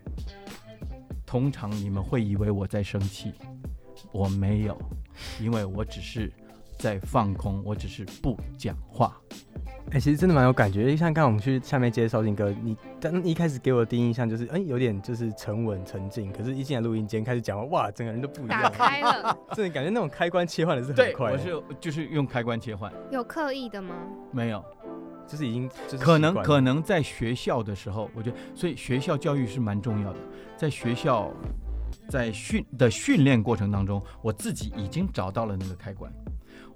[1.25, 3.33] 通常你们会以为我在生气，
[4.11, 4.77] 我没有，
[5.39, 6.31] 因为我只是
[6.77, 9.15] 在放空，我只是不讲话。
[9.91, 10.97] 哎，其实真的蛮有感觉。
[10.97, 16.29] 像刚刚我们去下面接绍兴哥，你但一开始给我的第一印象就是，哎，有点就是沉稳沉静。
[16.33, 21.31] 可是，一进来录音间开始讲话，哇，整个人都不一样，打开了， 真的感觉那种开关切换的是很快。
[21.31, 22.91] 我是就是用开关切换。
[23.11, 23.95] 有刻意的吗？
[24.33, 24.61] 没有，
[25.25, 25.69] 就是已经
[26.01, 30.19] 可能可能在学校的时候，我觉得，所以学校教育是蛮重要的。
[30.57, 31.31] 在学校
[32.09, 36.11] 在训的训练过程当中，我自己已经找到了那个开关。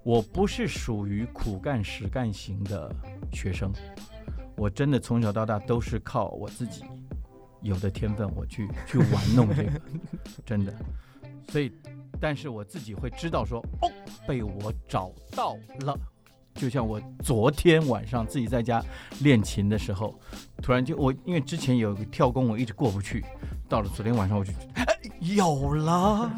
[0.03, 2.93] 我不是属于苦干实干型的
[3.31, 3.71] 学生，
[4.55, 6.83] 我真的从小到大都是靠我自己
[7.61, 9.81] 有的天分，我去去玩弄这个，
[10.43, 10.73] 真的。
[11.49, 11.71] 所以，
[12.19, 13.91] 但是我自己会知道说，哦，
[14.27, 15.95] 被我找到了。
[16.55, 18.83] 就像我昨天晚上自己在家
[19.21, 20.19] 练琴的时候，
[20.61, 23.23] 突然就我因为之前有个跳弓，我一直过不去。
[23.71, 24.51] 到了昨天晚上，我就
[25.21, 26.29] 有了。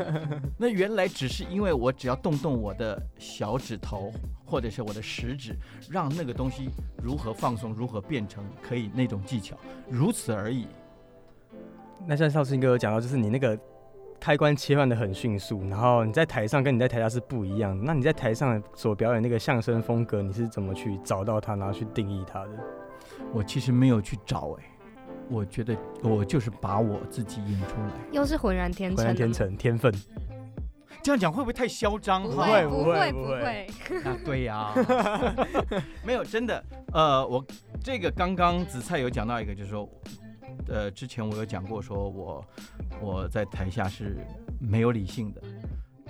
[0.58, 4.12] 那原来只是因为我只要动动我的小指头，
[4.44, 5.56] 或者是我的食指，
[5.88, 6.68] 让那个东西
[7.02, 9.56] 如何放松，如何变成可以那种技巧，
[9.88, 10.66] 如此而已。
[12.06, 13.58] 那像少兴哥讲到，就是你那个
[14.20, 17.82] 开关切换的很迅速，然后你在台上跟你在台下是不一样。
[17.82, 22.50] 那你在台上所表演那个相声风格，你是怎么去找到它，然后去定义它的？
[23.32, 24.64] 我其实没有去找，哎。
[25.30, 29.92] 我觉得我就是把我自己演出来，又是浑然天成，浑然天成，天分。
[31.02, 32.22] 这样讲会不会太嚣张？
[32.22, 33.66] 不会，不会，不会。
[34.04, 34.72] 啊，对呀，
[36.02, 36.64] 没有真的。
[36.92, 37.44] 呃，我
[37.82, 39.86] 这个刚刚紫菜有讲到一个，就是说
[40.66, 42.44] 呃，之前我有讲过，说我
[43.02, 44.16] 我在台下是
[44.58, 45.42] 没有理性的，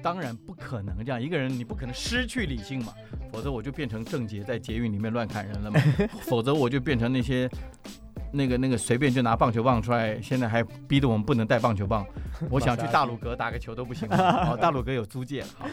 [0.00, 2.94] 当然不可能这样一个人，你不可能失去理性嘛，
[3.32, 5.80] 否则我就变成郑杰在捷运里面乱砍人了嘛，
[6.20, 7.50] 否则我就变成那些。
[8.34, 12.04] 那个那个随便就拿棒球棒出来，现在还逼得我们不能带棒球棒。
[12.50, 14.08] 我想去大鲁阁打个球都不行。
[14.10, 15.42] 哦，大鲁阁有租借。
[15.56, 15.66] 好，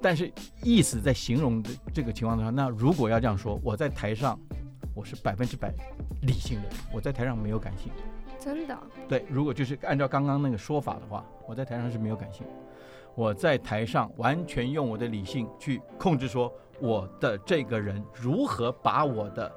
[0.00, 4.38] 但是意思在形容的这个情况的话，那如果要这样说，我在台上
[4.94, 5.72] 我是百分之百
[6.22, 7.90] 理性的，我在台上没有感性。
[8.38, 8.78] 真的？
[9.08, 12.46] 对，如果就是按照刚刚那个说法的话，我在台上是没有感性。
[13.16, 19.50] 我在台上完全用我的理性去控制，说我的这个人如何把我的。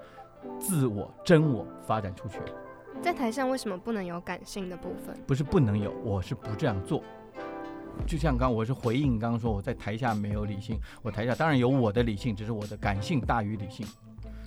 [0.60, 2.40] 自我、真我发展出去，
[3.02, 5.18] 在台上为什么不能有感性的部分？
[5.26, 7.04] 不是不能有，我是不这样做。
[8.08, 13.86] 就像刚我是回应刚刚说我在台下没有理性，我台下当然有我的理性，只是我的感性大于理性。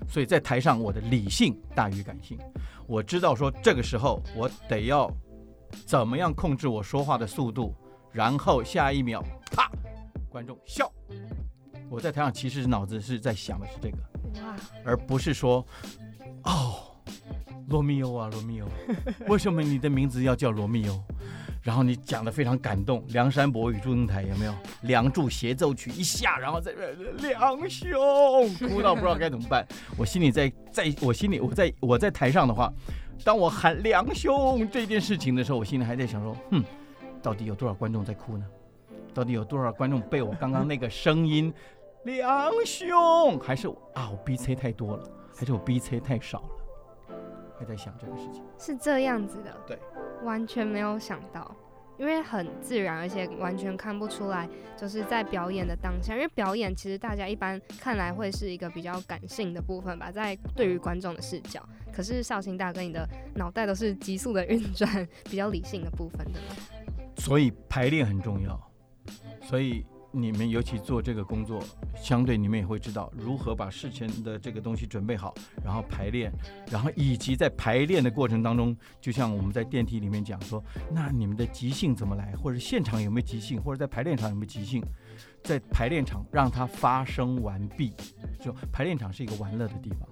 [0.08, 2.38] 所以在台上我的理性大于感性，
[2.86, 5.10] 我知道说这个时候我得要
[5.86, 7.74] 怎么样控制我说话的速度，
[8.10, 9.70] 然后下一秒啪，
[10.28, 10.90] 观众笑。
[11.88, 13.98] 我在台上其实脑子是在想的是这个。
[14.84, 15.64] 而不是说，
[16.44, 16.74] 哦，
[17.68, 18.68] 罗密欧啊，罗密欧，
[19.28, 21.02] 为什么你的名字要叫罗密欧？
[21.62, 24.52] 然后你讲的非常感动，《梁山伯与祝英台》有没有？
[24.82, 26.72] 《梁祝协奏曲》一下，然后在
[27.18, 29.64] 梁兄哭到不知道该怎么办。
[29.96, 32.72] 我心里在在我心里，我在我在台上的话，
[33.22, 36.64] 当我喊梁兄这件事情的时候，我心里还在想说，哼，
[37.22, 38.44] 到底有多少观众在哭呢？
[39.14, 41.54] 到底有多少观众被我刚刚那个声音？
[42.04, 47.16] 梁兄，还是啊，我 B C 太多了，还是我 B C 太少了？
[47.58, 49.78] 还在想这个事情，是这样子的，对，
[50.24, 51.54] 完全没有想到，
[51.96, 66.40] 因为很自然，而且完全看不出来，就是在表演的当下，因为表演其实大家一般看来会是一个比较感性的部分吧，在对于观众的视角，可是绍兴大哥，你的脑袋都是急速的运转，比较理性的部分的，
[67.16, 68.60] 所以排练很重要，
[69.42, 69.86] 所以。
[70.12, 71.64] 你们尤其做这个工作，
[71.96, 76.30] 相对你们也会知道如何把事前的这个东西准备好，然后排练，
[76.70, 84.84] 然后以及在排练的过程当中，就像我们在电梯里面讲说，那你们的即兴怎么来，或者现场有没有即兴，或者在排练场有没有即兴，
[85.42, 87.94] 在排练场让它发生完毕，
[88.38, 90.08] 就排练场是一个玩乐的地方。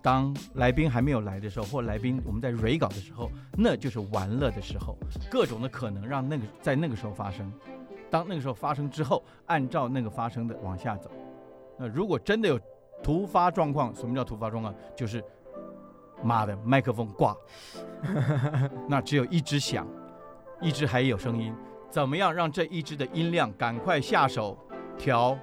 [0.00, 4.96] 当来宾还没有来的时候，或来宾我们在 re 稿的时候，那就是玩乐的时候，
[5.30, 7.50] 各种的可能让那个在那个时候发生。
[8.10, 11.10] 当那个时候发生之后，按照那个发生的往下走。
[11.76, 12.58] 那如果真的有
[13.02, 14.74] 突发状况，什么叫突发状况？
[14.96, 15.22] 就是
[16.22, 17.36] 妈的麦克风挂，
[18.88, 19.86] 那只有一只响，
[20.60, 21.54] 一只还有声音，
[21.88, 24.58] 怎么样让这一只的音量赶快下手
[24.96, 25.38] 调？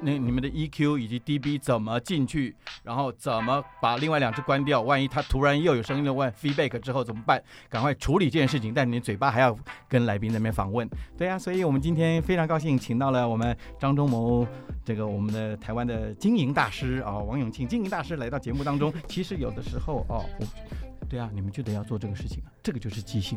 [0.00, 4.80] 那你们的 EQ 以及 dB 怎么进去，然后怎么把另外两只关掉？
[4.82, 7.42] 万一它突然又有声音了问 feedback 之后怎么办？
[7.68, 8.72] 赶快处理这件事情。
[8.72, 9.56] 但你嘴巴还要
[9.88, 10.88] 跟来宾那边访问。
[11.16, 14.46] 对呀，所以我们今天非常高兴，请到了我们张忠谋，
[14.84, 18.92] 这个我们的台湾的经营大师啊，王永庆经营大师来到节目当中。
[19.08, 20.24] 其实有的时候哦，
[21.08, 23.36] 对啊，你们就得要做这个事情啊，这个就是即兴。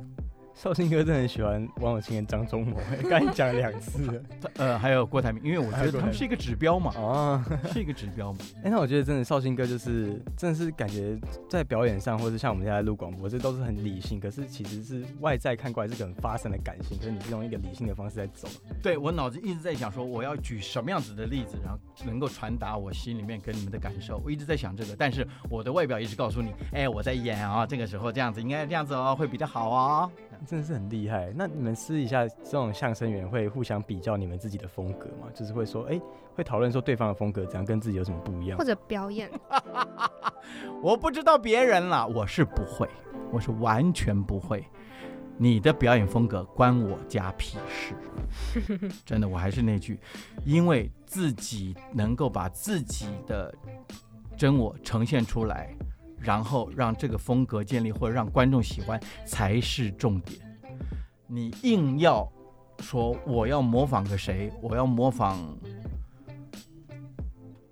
[0.54, 2.78] 绍兴哥真的很喜欢王永庆跟张忠谋，
[3.10, 4.24] 刚才讲了两次。
[4.58, 8.40] 呃，还有郭台铭，因为我觉得他们是一个指标嘛，啊，是一个指标嘛。
[8.64, 11.18] 哎，那我觉得真的绍兴哥就是真的是感觉
[11.50, 18.48] 在表演上，或者像我们现在录广播，这都是很理性，可是其实是外在看过来是个很发生的感性，可是你是用一个理性的方式在走。
[18.84, 24.22] 对我脑子一直在想说，我要举什么样子的例子，然后能够传达我心里面跟你们的感受。
[24.24, 30.12] 我一直在想这个，但是我的外表一直告诉你，哎，我在演啊，这个时候这样子应该这样子哦，会比较好哦。
[30.45, 31.32] 真的是很厉害。
[31.36, 35.27] 那你们私底下这种相声员会互相比较你们自己的风格吗？
[35.34, 36.01] 就是会说，哎，
[36.36, 39.30] 会讨论说对方的风格怎样跟自己有什么不一样，或者表演。
[40.82, 42.89] 我不知道别人了，我是不会，
[43.32, 44.65] 我是完全不会。
[45.38, 47.95] 你的表演风格关我家屁事。
[49.06, 49.99] 真的，我还是那句，
[50.45, 53.54] 因为自己能够把自己的
[54.38, 55.75] 真我呈现出来。
[56.22, 60.40] 然后让这个风格建立，或者让观众喜欢才是重点。
[61.28, 62.32] 你硬要
[62.80, 65.40] 说我要模仿个谁，我要模仿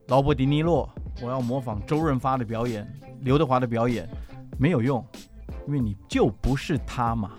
[0.08, 0.90] 劳勃迪尼洛，
[1.22, 2.88] 我要模仿周润发的表演，
[3.22, 4.10] 刘德华的表演，
[4.58, 5.06] 没有用，
[5.68, 7.34] 因为你就不是他嘛。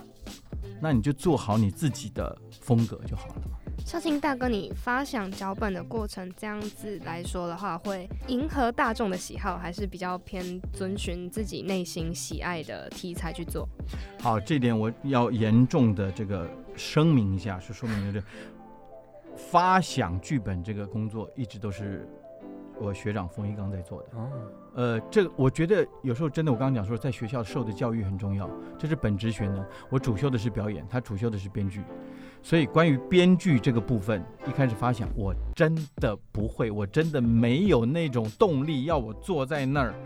[0.81, 3.50] 那你就做好你自己的风格就好了
[3.81, 3.87] 嘛。
[3.87, 13.69] 绍兴大哥，你发想脚本的过程，这样子来说的话，会迎合大众的喜好，还是比较偏遵循自己内心喜爱的题材去做？
[14.21, 18.23] 好，这点我要严重的这个声明一下，是说明这，
[19.37, 22.09] 发想剧本这个工作一直都是
[22.79, 24.09] 我学长冯一刚在做的。
[24.19, 24.31] 哦，
[24.75, 29.65] 呃，这个我觉得有时候真的，我刚刚讲说，在学校受的教育很重要，这是本职学能。
[29.89, 31.83] 我主修的是表演，他主修的是编剧，
[32.43, 39.95] 所以关于编剧这个部分，一开始发想，我真的不会，我真的没有那种动力要我坐在那儿。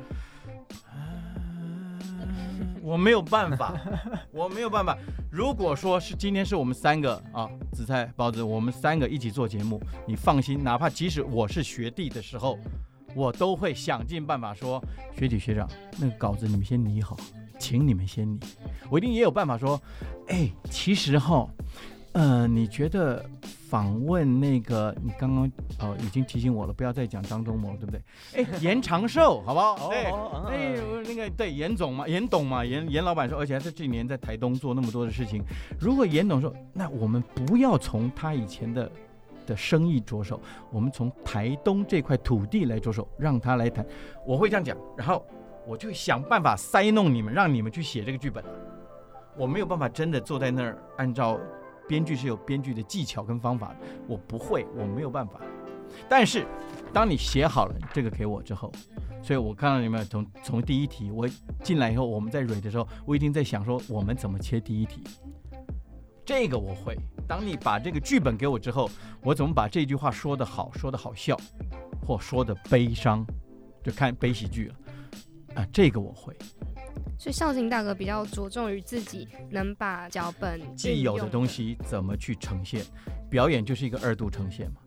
[2.83, 3.75] 我没有办法，
[4.31, 4.99] 我没有办法。
[5.31, 12.59] 如果说是今天是我们三个啊，紫菜包子，我们三个一起做节目，你放心，哪怕即使我是学弟的时候，
[13.14, 14.83] 我都会想尽办法说，
[15.16, 15.66] 学姐学长，
[15.99, 17.16] 那个稿子你们先拟好，
[17.59, 18.38] 请你们先拟，
[18.90, 19.81] 我一定也有办法说，
[20.29, 21.49] 哎，其实哈。
[22.16, 23.24] 嗯，你觉得
[23.68, 25.50] 访问那个你刚刚
[25.81, 28.00] 哦已经提醒我了，不要再讲张忠谋，对不对？
[28.37, 29.88] 哎，严长寿，好不好？
[29.88, 30.05] 对，
[30.46, 35.42] 哎，那个对严总嘛，严董嘛，严严老板说，而且他这几年在台东做那么多的事情。
[35.81, 38.88] 如果严董说，那我们不要从他以前的
[39.44, 43.85] 的生意着手，我们从台东这块土地来着手，让他来谈，
[44.24, 45.27] 我会这样讲，然后
[45.66, 48.44] 我就想办法塞弄你们，让你们去写这个剧本。
[49.37, 51.40] 我没有办法真的坐在那儿按照。
[51.88, 55.40] 编剧是有编剧的技巧跟方法的，我不会，我没有办法。
[56.09, 56.47] 但是，
[56.92, 58.73] 当你写好了这个给我之后，
[59.23, 61.29] 所以我看到你们从从第一题我
[61.62, 65.03] 进来以后，我们在蕊的时候，我已经在想说我们怎么切第一题。
[66.25, 66.97] 这个我会。
[67.29, 68.90] 当你把这个剧本给我之后，
[69.23, 71.38] 我怎么把这句话说得好，说得好笑，
[72.07, 73.25] 或说的悲伤，
[73.83, 74.75] 就看悲喜剧了。
[75.55, 76.37] 啊，这个我会。
[77.24, 82.84] 所以孝敬大哥比较着重于自己能把脚本既有的东西怎么去呈现，
[83.30, 84.82] 表演就是一个二度呈现嘛。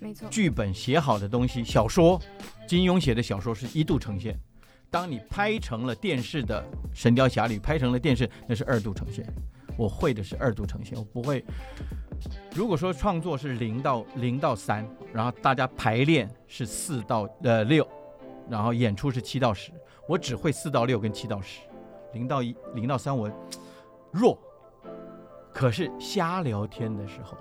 [0.00, 0.28] 没错。
[0.28, 2.20] 剧本写好的东西，小说，
[2.66, 4.36] 金庸写的小说是一度呈现，
[4.90, 6.60] 当你拍成了电视的
[6.92, 9.24] 《神雕侠侣》，拍成了电视，那是二度呈现。
[9.78, 11.44] 我会的是二度呈现，我不会。
[12.52, 17.86] 如果说创作是零到零到三，然后大家排练是四到呃六，
[18.50, 19.70] 然后演出是七到十。
[20.08, 21.62] 我只会四到六跟七到十，
[22.16, 23.30] 零到一零到三我
[24.10, 24.38] 弱，
[25.52, 27.36] 可是瞎聊天的时候，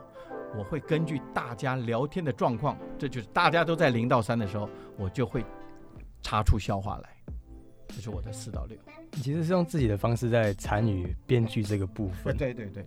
[0.57, 5.45] 我会根据大家聊天的状况，这就是大家都在零到三的时候，我就会
[6.21, 7.09] 查出笑话来，
[7.87, 8.77] 这是我的四到六。
[9.13, 12.35] 你其实是用自己的方式在参与编剧这个部分。
[12.35, 12.85] 对对对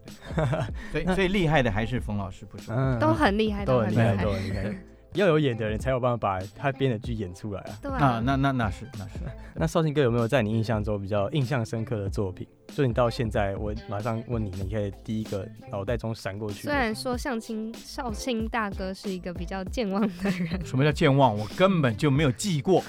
[0.93, 2.71] 对， 所以最厉害的还是冯老师，不是？
[3.01, 4.77] 都很厉害，都很厉害，都很厉害。
[5.19, 7.79] 要有演的人才有办法把他编的剧演出来啊！
[7.83, 9.15] 对啊，那那那是那是。
[9.55, 12.47] 那绍兴 哥有没有在你印象中比较印象深刻的作品？
[12.69, 16.65] 就你到现在，我马上问你，你可以第一个脑袋中闪过去。
[16.65, 21.37] 虽然说向清绍兴大哥是一个比较健忘的人，什么叫健忘？
[21.37, 22.83] 我根本就没有记过。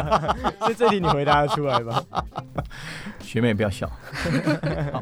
[0.60, 2.02] 所以这题你回答得出来吧？
[3.20, 3.88] 学妹不要笑。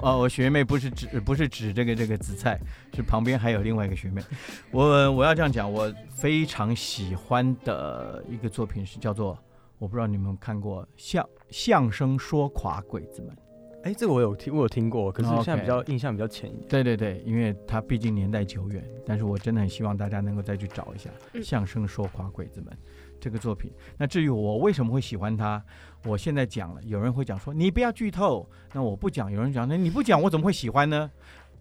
[0.03, 2.61] 哦，我学妹不是指不是指这个这个紫菜，
[2.97, 4.23] 是旁边还有另外一个学妹。
[4.73, 9.39] 我我要这样讲，我非常喜欢的一个作品是叫做，
[9.79, 13.37] 我不知道你们看过相相声说垮鬼子们。
[13.83, 16.69] 哎，这个我有听，我有听过，可是现在比较印象比较浅一点。
[16.69, 21.09] 对对对，因为它毕竟年代久远，但是我真的很希望大家能够再去找一下
[21.43, 22.75] 《相声说垮鬼子们》
[23.21, 23.71] 这个作品。
[23.97, 25.63] 那至于我为什么会喜欢它，
[26.05, 31.09] 我现在讲了，有人会讲说你不要剧透，那我不讲，有人讲那你不讲我怎么会喜欢呢？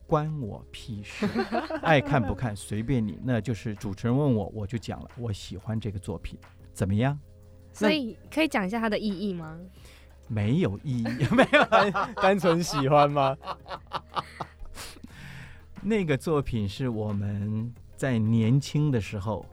[0.08, 1.28] 关我屁事，
[1.82, 3.20] 爱看不看随便你。
[3.24, 6.38] 那就是主持人问我，我就讲了，我喜欢这个作品，
[6.74, 7.18] 怎么样？
[7.74, 9.60] 所以可以讲一下它的意义吗？
[10.28, 13.38] 没有意义， 没有单纯喜欢吗？
[15.82, 19.46] 那个作品是我们在年轻的时候，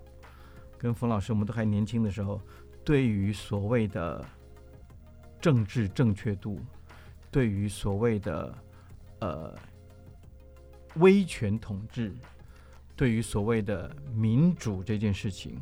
[0.78, 2.40] 跟冯老师，我们都还年轻的时候，
[2.84, 4.24] 对于所谓的
[5.40, 6.58] 政治正确度，
[7.30, 8.54] 对于所谓的
[9.20, 9.54] 呃
[10.96, 12.12] 威权统治，
[12.96, 15.61] 对于所谓的民主这件事情，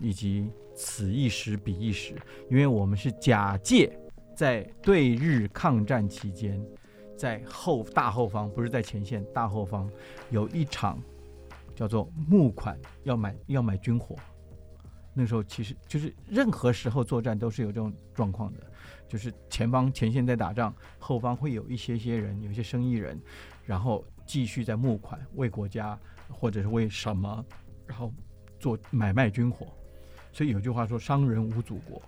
[0.00, 2.14] 以及此一时彼一时，
[2.50, 3.98] 因为我们是假借。
[4.36, 6.64] 在对日抗战期间，
[7.16, 9.90] 在后大后方不是在前线，大后方
[10.30, 10.96] 有一场
[11.74, 14.14] 叫做募款，要买要买军火。
[15.12, 18.60] 那时候其实就是任何时候作战都是有这种状况的，
[19.08, 23.20] 就是前方前线在打仗，后方会有一些些人，有一些生意人，
[23.66, 25.98] 然后继续在募款，为国家
[26.28, 27.42] 或者是为什么，
[27.86, 28.12] 然后
[28.60, 29.66] 做买卖军火。
[30.30, 32.00] 所以有句话说：“商人无祖国。”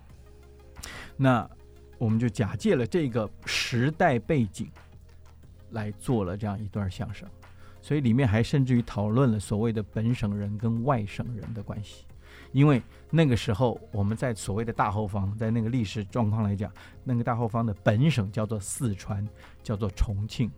[1.17, 1.49] 那
[1.97, 4.71] 我们就假借了这个时代背景，
[5.71, 7.27] 来做了这样一段相声，
[7.81, 12.05] 所以里面还甚至于讨论了所谓的本省人跟外省人的关系，
[12.53, 16.73] 因为那个时候我们在所谓的大后方，在那个历史状况来讲，
[17.05, 19.27] 那个大后方的本省叫做四川，
[19.63, 20.51] 叫做重庆，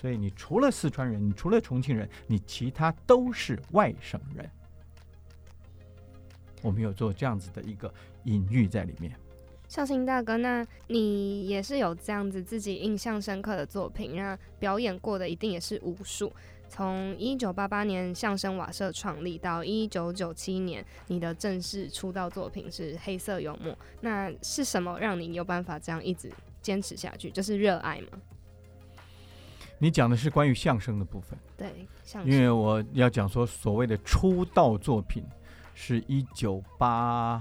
[0.00, 4.48] 所以你除了四川人，你除了重庆人，你其他都是外省人。
[6.62, 7.92] 我们有做这样子的一个
[8.22, 9.12] 隐喻在里面。
[9.66, 16.32] 孝兴大哥，那你也是有这样子自己印象深刻的作品，那表演过的一定也是无数。
[16.68, 26.30] 从一九八八年相声瓦舍创立到一九九七年，你的正式出道作品是《黑色幽默》，那是什么让你有办法这样一直
[26.62, 27.32] 坚持下去？
[27.32, 28.18] 就是热爱吗？
[29.78, 31.86] 你讲的是关于相声的部分，对，
[32.24, 35.24] 因为我要讲说所谓的出道作品，
[35.72, 37.40] 是一九八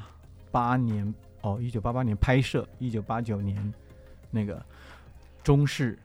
[0.52, 1.12] 八年
[1.42, 3.74] 哦，一九八八年拍摄，一九八九年
[4.30, 4.64] 那个
[5.44, 5.98] 中式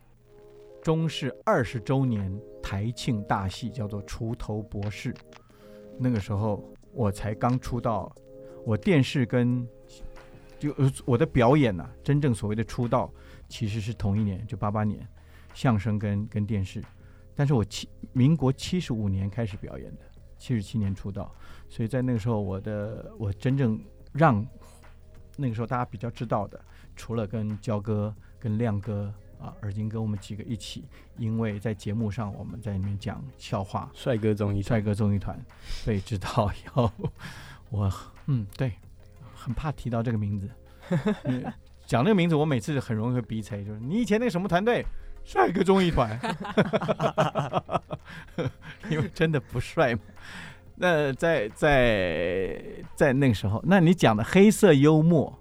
[0.83, 5.13] 中式二十周年台庆大戏叫做《锄头博士》，
[5.99, 8.11] 那个时候我才刚出道，
[8.65, 9.69] 我电视跟
[10.59, 10.75] 就
[11.05, 13.13] 我的表演呢，真正所谓的出道
[13.49, 15.07] 其实是同一年，就八八年。
[15.55, 16.83] 相声跟跟电视，
[17.35, 20.01] 但是我七民国七十五年开始表演的，
[20.39, 21.35] 七十七年出道，
[21.69, 23.81] 所以在那个时候，我的我真正
[24.13, 24.45] 让
[25.37, 26.61] 那个时候大家比较知道的，
[26.97, 30.85] 除了跟焦哥、跟亮哥啊、耳金哥我们几个一起，
[31.17, 35.39] 因为在节目上我们在里面讲笑话，帅哥综艺帅哥综艺团。
[35.65, 36.91] 所以知道以后，
[37.71, 37.93] 我
[38.27, 38.73] 嗯对，
[39.35, 40.49] 很怕提到这个名字，
[41.87, 44.85] 讲这个名字我每次很容易会鼻塞，就是你以前那个什么团队。
[45.25, 46.19] 帅哥综艺团，
[48.91, 50.01] 因为真的不帅嘛。
[50.75, 52.61] 那在在
[52.97, 55.33] 在那个时候，那你讲的黑色幽默，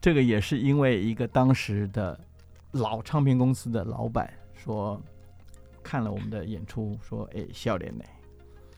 [0.00, 2.18] 这个也是因为一个当时的
[2.72, 5.00] 老唱片公司的老板说，
[5.82, 8.04] 看了我们的演出，说：“哎，笑脸呢，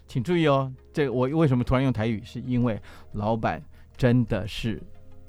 [0.08, 2.20] 请注意哦，这我为什么突然用台语？
[2.24, 2.80] 是因为
[3.12, 3.62] 老板
[3.96, 4.82] 真的是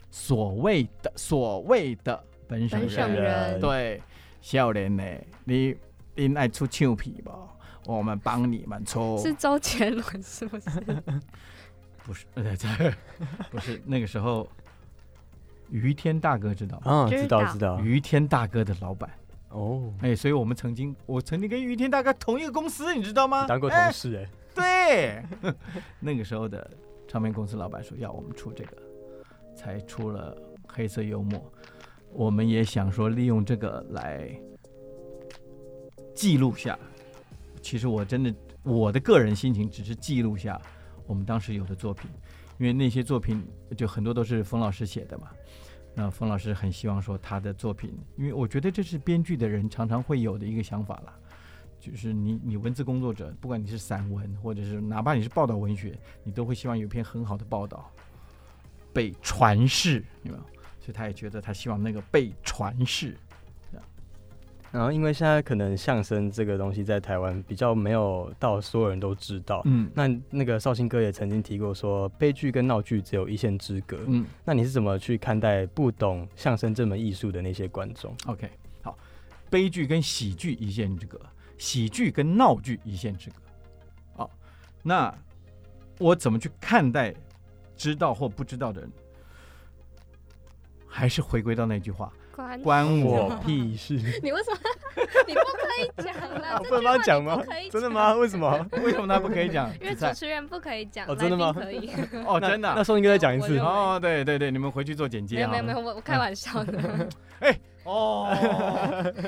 [0.10, 2.82] 所谓的所谓的本省
[3.14, 4.02] 人，对。”
[4.46, 5.04] 笑脸呢？
[5.44, 5.76] 你
[6.14, 7.32] 你爱出俏皮不？
[7.92, 9.18] 我们帮你们出。
[9.18, 10.70] 是周杰伦是不是？
[12.06, 12.68] 不是，这
[13.50, 14.48] 不是那个时候。
[15.72, 17.08] 于天大哥知道吗？
[17.10, 17.80] 知道知道。
[17.80, 19.10] 于天大哥的老板
[19.50, 23.48] 哦，哎，所以我们曾经，我曾经跟于天大哥同一个公司，你知道吗？
[23.48, 24.30] 当过同事哎。
[25.42, 25.52] 对，
[26.00, 26.70] 那个时候的
[27.08, 28.78] 唱片公司老板说要我们出这个，
[29.56, 30.38] 才出了
[30.68, 31.52] 黑色幽默。
[32.16, 34.30] 我们也想说利用这个来
[36.16, 36.80] 记录下，
[37.62, 40.60] 其实我真的我的个人心情只是记录下。
[41.06, 42.10] 我们当时有的作品，
[42.58, 43.46] 因为那些作品
[43.76, 45.28] 就很多都是冯老师写的嘛。
[45.94, 51.14] 那冯老师很希望说他的作品，因为我觉得这是编剧的人常常会有的一个想法了，
[51.80, 57.92] 就是你你文字工作者，不管你是散文或者是哪怕你是报道文学，你都会希望有一篇很好的报道。
[58.94, 60.44] 被传世，有没有？
[60.86, 63.18] 所以他也觉得他希望那个被传世，
[64.72, 78.48] 然后因为现在可能相声这个东西在台湾比较没有到所有人都知道，嗯，那那个绍兴哥也曾经提过说悲剧跟闹剧只有一线之隔，嗯，那你是怎么去看待不懂相声这门艺术的那些观众？OK，
[78.84, 78.96] 好，
[79.50, 81.20] 悲剧跟喜剧一线之隔，
[81.58, 83.36] 喜剧跟闹剧一线之隔，
[84.18, 84.32] 好，
[84.84, 85.12] 那
[85.98, 87.12] 我怎么去看待
[87.76, 88.92] 知道或不知道的人？
[90.98, 92.10] 还是回归到那句话，
[92.64, 93.96] 关我屁事！
[94.24, 94.58] 你为什么
[95.28, 96.58] 你不可以讲了？
[96.70, 97.44] 不能讲吗？
[97.70, 98.14] 真的吗？
[98.16, 98.66] 为什么？
[98.82, 99.70] 为什么他不可以讲？
[99.82, 101.06] 因为主持人不可以讲。
[101.06, 101.52] 哦，真的吗？
[101.52, 101.92] 可以。
[102.26, 102.74] 哦，真的。
[102.74, 103.58] 那宋应该再讲一次。
[103.60, 105.46] 哦，对对对，你们回去做剪接。
[105.46, 107.10] 没有没有，我我开玩笑的。
[107.42, 108.34] 哎，哦，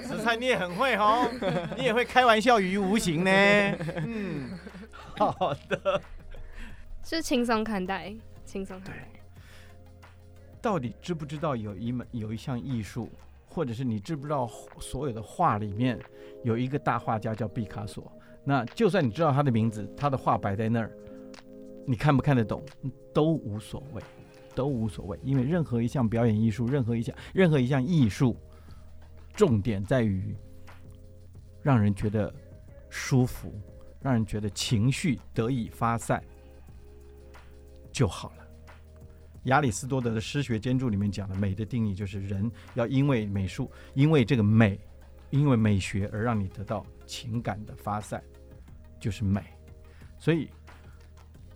[0.08, 1.28] 紫菜你也很会哈，
[1.76, 3.32] 你也会开玩笑于无形呢。
[4.06, 4.58] 嗯，
[5.18, 6.02] 好的。
[7.04, 8.16] 是轻松看待，
[8.46, 9.04] 轻松看待。
[10.68, 13.10] 到底知不知道有一门有一项艺术，
[13.48, 14.46] 或者是你知不知道
[14.82, 15.98] 所有的画里面
[16.44, 18.12] 有一个大画家叫毕卡索？
[18.44, 20.92] 那就算你知道他的名字，他的画摆在那儿，
[21.86, 22.62] 你看不看得懂
[23.14, 24.02] 都无所谓，
[24.54, 28.36] 都无所谓，因为任何一项表演艺术，任何一项任何一项艺术，
[29.34, 30.36] 重点在于
[31.62, 32.30] 让人觉得
[32.90, 33.54] 舒服，
[34.02, 36.22] 让人觉得情绪得以发散
[37.90, 38.47] 就好了。
[39.48, 44.80] 亚里士多德的诗学兼著里面讲的美的定义，就是人要因为美术，因为这个美，
[45.30, 48.22] 因为美学而让你得到情感的发散，
[49.00, 49.42] 就是美。
[50.18, 50.50] 所以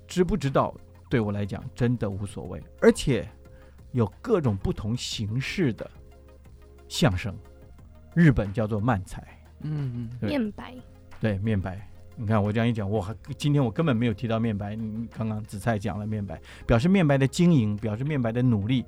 [0.07, 0.73] 知不知道
[1.09, 3.27] 对我来讲真的无所谓，而且
[3.91, 5.89] 有各种不同形式的
[6.87, 7.37] 相声，
[8.15, 9.21] 日本叫做漫才，
[9.61, 10.75] 嗯嗯，面白，
[11.19, 11.85] 对面白。
[12.21, 14.75] 你看我这样一讲，我还今天我根本没有提到面白。
[14.75, 18.85] 你刚刚紫菜讲了面白，表示面白的经营，表示面白的努力，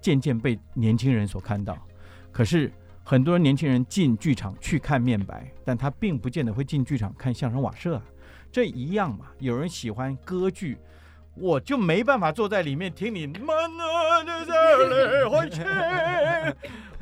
[0.00, 1.78] 渐渐被年轻人所看到。
[2.32, 2.72] 可是
[3.04, 8.02] 很多年轻人进剧场去看面白，但他并不见得会进剧场看相声瓦舍啊。
[8.50, 10.76] 这一样嘛，有人喜欢歌剧，
[11.36, 13.32] 我就没办法坐在里面听你。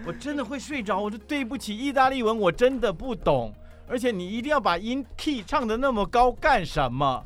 [0.05, 1.01] 我真的会睡着。
[1.01, 3.55] 我说对不起，意大利文我真的不懂，
[3.91, 7.25] 而且你一定要把音 key 唱的那么高干什么？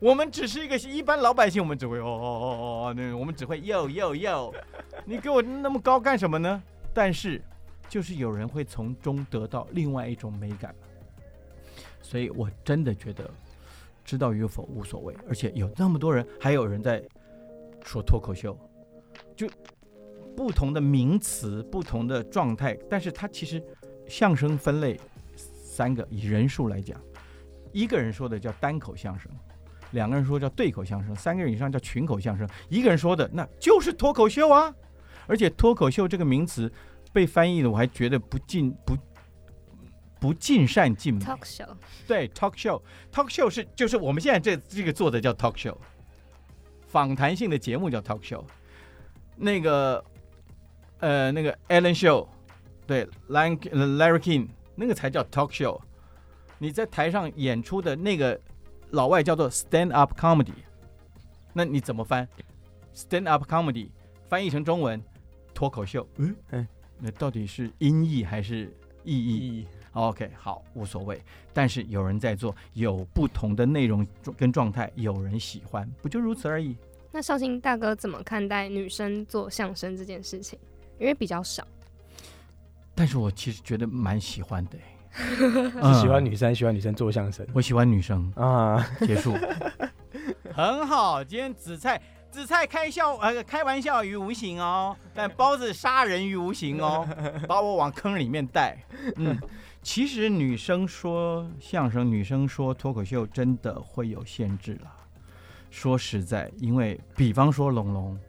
[0.00, 2.46] 我们只是一个一般老百姓，我们只会哦哦哦
[2.88, 4.52] 哦，那我们只会又又又，
[5.04, 6.60] 你给我那么高干什么呢？
[6.92, 7.40] 但是
[7.88, 10.74] 就是有人会从中得到另外一种美感，
[12.02, 13.30] 所以我真的觉得
[14.04, 17.00] 知道与否无所谓，而且有那么多人，还有人在
[17.84, 18.58] 说脱口秀，
[19.36, 19.46] 就
[20.34, 23.62] 不同的名词、不同的状态，但是它其实
[24.08, 24.98] 相声分类
[25.80, 27.00] 三个，以人数来讲，
[27.72, 29.32] 一个人说的叫单口相声。
[29.92, 34.74] 两个人说叫对口相声，三个人以上叫群口相声，一个人说的那就是脱口秀啊！
[35.26, 36.70] 而且脱口秀这个名词
[37.14, 38.94] 被翻译的，我还觉得不尽不
[40.20, 41.24] 不尽善尽美。
[41.24, 41.74] Talk show
[42.06, 45.78] 对 talk show，talk show 是就是我们现在这这个做的叫 talk show，
[46.88, 48.44] 访谈性的节目叫 talk show。
[49.34, 50.04] 那个
[50.98, 52.28] 呃那个 Alan Show，
[52.86, 55.80] 对 Larry Larry King 那个才叫 talk show。
[56.58, 58.40] 你在台上演出的那个。
[58.92, 60.50] 老外叫做 stand up comedy，
[61.52, 62.28] 那你怎么翻
[62.92, 63.88] ？stand up comedy
[64.28, 65.00] 翻译成中文，
[65.54, 66.04] 脱口秀。
[66.16, 66.66] 嗯，哎，
[66.98, 68.68] 那到底是音译还是
[69.04, 71.22] 意译？OK，好，无所谓。
[71.52, 74.04] 但是有人在做，有不同的内容
[74.36, 76.76] 跟状态，有人喜欢，不就如此而已。
[77.12, 80.58] 那绍兴大哥怎么看待女生做相声这件事情？
[80.98, 81.64] 因为比较少。
[83.00, 84.76] 但是我其实觉得蛮喜欢的。
[86.02, 87.46] 喜欢女生，喜欢女生做相声。
[87.54, 88.86] 我喜欢女生啊。
[89.06, 89.34] 结束，
[90.52, 91.24] 很好。
[91.24, 91.98] 今天紫菜，
[92.30, 97.08] 紫菜开笑呃开玩笑于无形哦，但包子杀人于无形哦，
[97.48, 98.76] 把我往坑里面带。
[99.16, 99.34] 嗯，
[99.80, 104.92] 其实女生说相声，女生说脱口秀，真的会有限制了。
[105.70, 108.20] 说实在，因为比方说龙龙，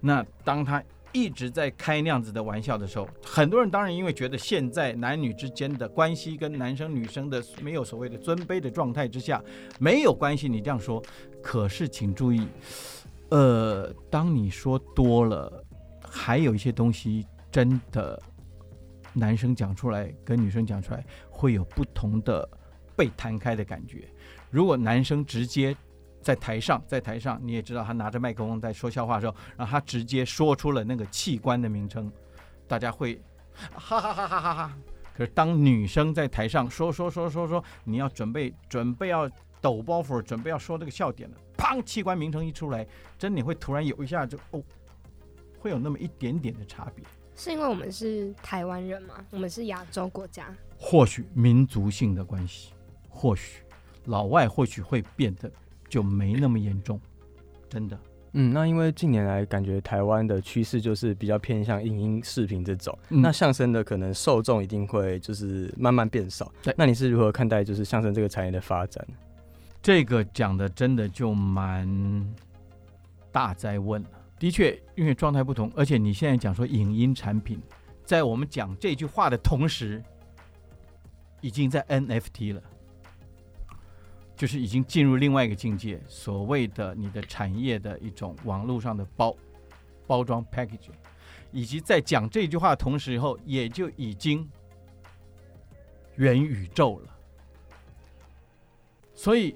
[0.00, 0.82] 那当他。
[1.14, 9.40] 一直在开那样子的玩笑的时候，很多人当然因为觉得现在男女之间的关系跟男生女生的没有所谓的尊卑的状态之下
[9.78, 11.00] 没有关系，你这样说。
[11.40, 12.48] 可是请注意，
[13.30, 15.64] 呃，当你说多了，
[16.02, 18.20] 还有一些东西真的
[19.12, 22.46] 男生讲出来跟女生讲出来会有不同的
[22.96, 24.08] 被弹开的感觉。
[24.50, 25.76] 如果男生直接。
[26.24, 32.10] 在台上，在台上，你也知道他拿着麦克风在说笑话的时候，然后他直接说出了那个器官的名称，
[32.66, 33.20] 大家会
[33.52, 34.78] 哈哈哈哈哈哈。
[35.14, 42.86] 可是当女生在台上说说说说说，你要准备准备要抖包袱，准备要说这个笑点了，砰，器官名称一出来，
[43.18, 44.62] 真你会突然有一下就哦，
[45.58, 47.04] 会有那么一点点的差别。
[47.36, 49.14] 是因为我们是台湾人吗？
[49.30, 50.52] 我们是亚洲国家？
[50.78, 52.72] 或许民族性的关系，
[53.10, 53.62] 或许
[54.06, 55.52] 老外或许会变得。
[55.94, 57.00] 就没那么严重，
[57.68, 57.96] 真的。
[58.32, 66.50] 嗯，那因为近年来感觉台湾的趋势就是比较偏向影音视频这种，那相声的可能受众一定会就是慢慢变少。
[66.64, 69.06] 对，那你是如何看待就是相声这个产业的发展？
[69.80, 71.88] 这个讲的真的就蛮
[73.30, 74.08] 大在问了。
[74.36, 77.62] 的确，因为状态不同，而且你现在讲说影音产品，
[78.04, 80.02] 在我们讲这句话的同时，
[81.40, 82.60] 已经在 NFT 了。
[84.36, 89.34] 就是已经进入另外一个境界，所谓的你的产业的一种网络上的包
[90.08, 90.90] 包装 package，
[91.52, 94.48] 以及在讲这句话的同时以后，也就已经
[96.16, 97.16] 元宇宙了。
[99.14, 99.54] 所以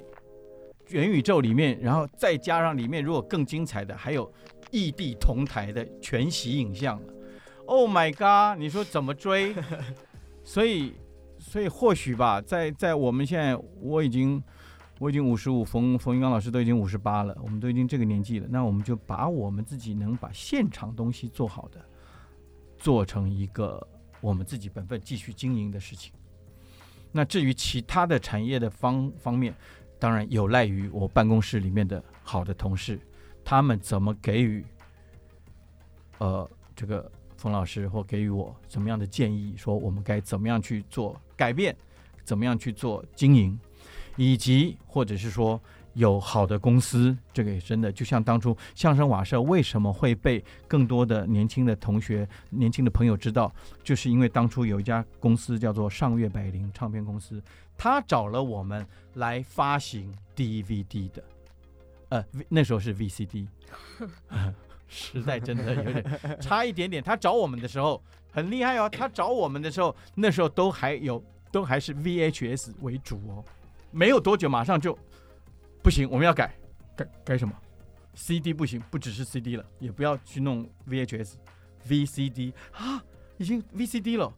[0.90, 4.32] 元宇宙里面，然后再加上里面如果更精彩的，还有
[4.70, 7.14] 异地同台的全息影像了。
[7.66, 8.56] Oh my god！
[8.58, 9.56] 你说怎么追？
[10.44, 10.94] 所以，
[11.40, 14.40] 所以或许吧，在在我们现在，我已经。
[14.98, 21.80] 我已经五十五，冯冯云刚老师都已经五十八了，我们都已经这个年纪了，那我们就把我们自己能把现场东西做好的，
[22.76, 23.86] 做成一个
[24.20, 26.12] 我们自己本分继续经营的事情。
[27.12, 29.54] 那至于其他的产业的方方面，
[30.00, 32.98] 当然有赖于我办公室里面的好的同事，
[33.44, 34.64] 他们怎么给予，
[36.18, 41.74] 呃，这个冯老师或给予我什么样的建议，说我们该怎么样去做改变，
[42.24, 43.58] 怎么样去做经营。
[44.18, 45.58] 以及或者是说
[45.94, 53.52] 有好的公司，这个也真的就像当初相声瓦舍为什么会被更多的年轻的同学、年轻的朋友知道，
[53.82, 57.42] 就是因为当初有一家公司叫做上月百灵唱片公司，
[57.76, 61.24] 他找了我们来发行 DVD 的，
[62.10, 63.46] 呃，那时候是 VCD，
[64.88, 67.02] 实在真的有点差一点点。
[67.02, 73.44] 他找我们的时候很厉害哦，他找我们的时候那时候都还有都还是 VHS 为主哦。
[73.90, 74.96] 没有多久，马上就
[75.82, 76.54] 不行，我们要改，
[76.96, 77.54] 改改什么
[78.14, 83.02] ？CD 不行，不只是 CD 了，也不要去弄 VHS，VCD 啊，
[83.36, 84.32] 已经 VCD 了，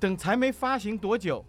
[0.00, 1.44] 等才没发行多久，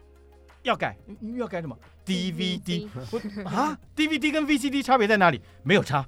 [0.63, 0.97] 要改，
[1.37, 5.41] 要改什么？DVD，我啊，DVD 跟 VCD 差别在哪里？
[5.63, 6.05] 没有差，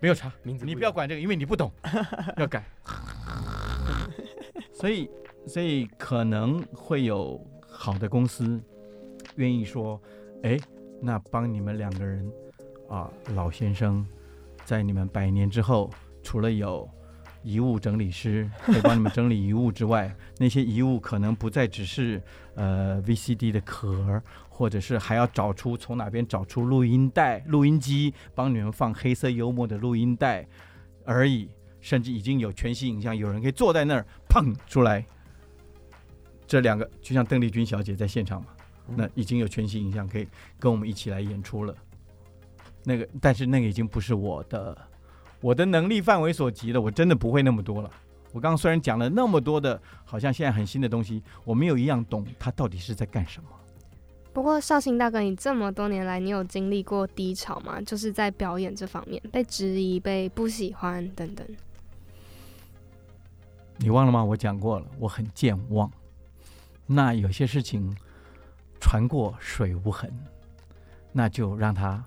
[0.00, 1.72] 没有差，名字你不要管这个，因为你不懂，
[2.36, 2.64] 要改。
[4.72, 5.08] 所以，
[5.46, 8.60] 所以可能会有好的公司
[9.36, 10.00] 愿意说，
[10.42, 10.58] 哎，
[11.02, 12.32] 那帮你们两个人
[12.88, 14.06] 啊，老先生。
[14.64, 15.90] 在你们百年之后，
[16.22, 16.88] 除了有
[17.42, 22.22] 遗物整理师 可以帮你们整理遗物之外，那些遗物可能不再只是
[22.54, 30.46] 呃 VCD 的壳，或者是还要找出从哪边找出录音带、录音机，帮你们放黑色幽默的录音带
[31.04, 31.50] 而已，
[31.80, 35.04] 甚至已经有全息影像，有人可以坐在那儿砰出来。
[36.46, 38.48] 这两个就像邓丽君小姐在现场嘛，
[38.86, 40.26] 那已经有全息影像可以
[40.58, 41.74] 跟我们一起来演出了。
[42.84, 44.76] 那个，但是那个已经不是我的，
[45.40, 47.90] 我的能力范围所及的，我真的不会那么多了。
[48.32, 53.48] 我刚刚虽然讲了那么多的，好像现在很新的东西，我没有一样懂它到底是在干什么。
[54.32, 57.78] 不过绍兴大哥，你这么多年来，你有经历过低潮吗？
[57.82, 61.46] 就是在表演这方面被质疑、被不喜欢等等。
[63.76, 64.24] 你忘了吗？
[64.24, 65.90] 我讲过了，我很健忘。
[66.86, 67.94] 那有些事情
[68.82, 70.12] 船过水无痕，
[71.10, 72.04] 那就让他。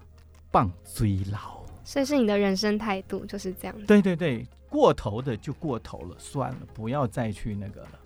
[0.52, 3.76] 棒追牢，所以是你的人生态度就是这样。
[3.86, 8.00] 对对对，过头的就过头了，算了，不要再去那个了。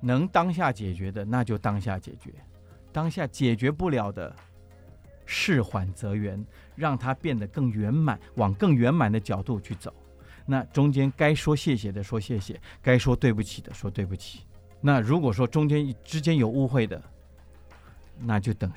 [0.00, 2.30] 能当下解决的，那就当下解决；
[2.92, 4.32] 当下解决不了的，
[5.26, 9.92] 事缓则圆，让它变得更圆满，往更圆满的角度去走。
[10.46, 14.42] 那中间该说谢谢的说谢谢，该说对不起的说对不起。
[14.80, 17.02] 那如果说中间之间有误会的，
[18.20, 18.70] 那就等，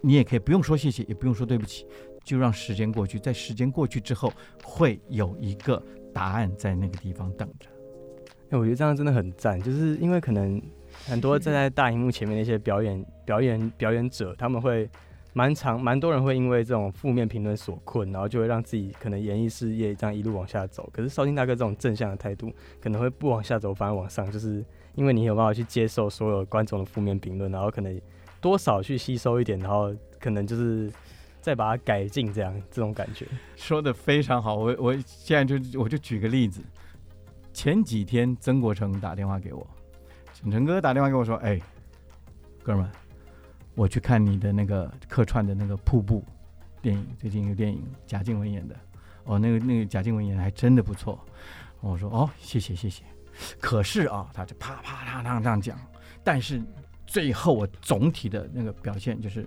[0.00, 1.86] 你也可以不用说谢谢，也不用说对不起。
[2.24, 5.82] 就让时间过去，在时间过去之后，会有一个
[6.14, 7.68] 答案在那个地方等着。
[8.50, 10.62] 哎，我觉得这样真的很赞，就是因为可能
[11.04, 14.88] 很多站在大荧幕前面那些表演、表演、表演者，他们会
[15.32, 20.88] 蛮长，蛮多人会因为这种负面评论所困，然后就会让自己可能演艺事业这样一路往下走。
[20.92, 24.64] 可是绍兴大哥这种正向的态度，可能会不往下走，反而往上，就是
[24.94, 28.00] 因为你有办法去接受所有观众的负面评论，然后可能
[28.42, 29.90] 多少去吸收一点，然后
[30.20, 30.92] 可能就是。
[31.42, 33.26] 再把它改进，这样这种感觉
[33.56, 34.54] 说的非常好。
[34.54, 36.62] 我我现在就我就举个例子，
[37.52, 39.66] 前几天曾国成打电话给我，
[40.32, 41.60] 沈成哥打电话给我说：“哎，
[42.62, 42.88] 哥们，
[43.74, 46.24] 我去看你的那个客串的那个瀑布
[46.80, 48.76] 电影，最近一个电影贾静雯演的，
[49.24, 51.18] 哦，那个那个贾静雯演的还真的不错。”
[51.82, 53.02] 我说：“哦，谢谢谢谢。”
[53.58, 55.76] 可是啊，他就啪啪啪啪这样讲，
[56.22, 56.62] 但是
[57.12, 59.46] 最后我总体的那个表现就是。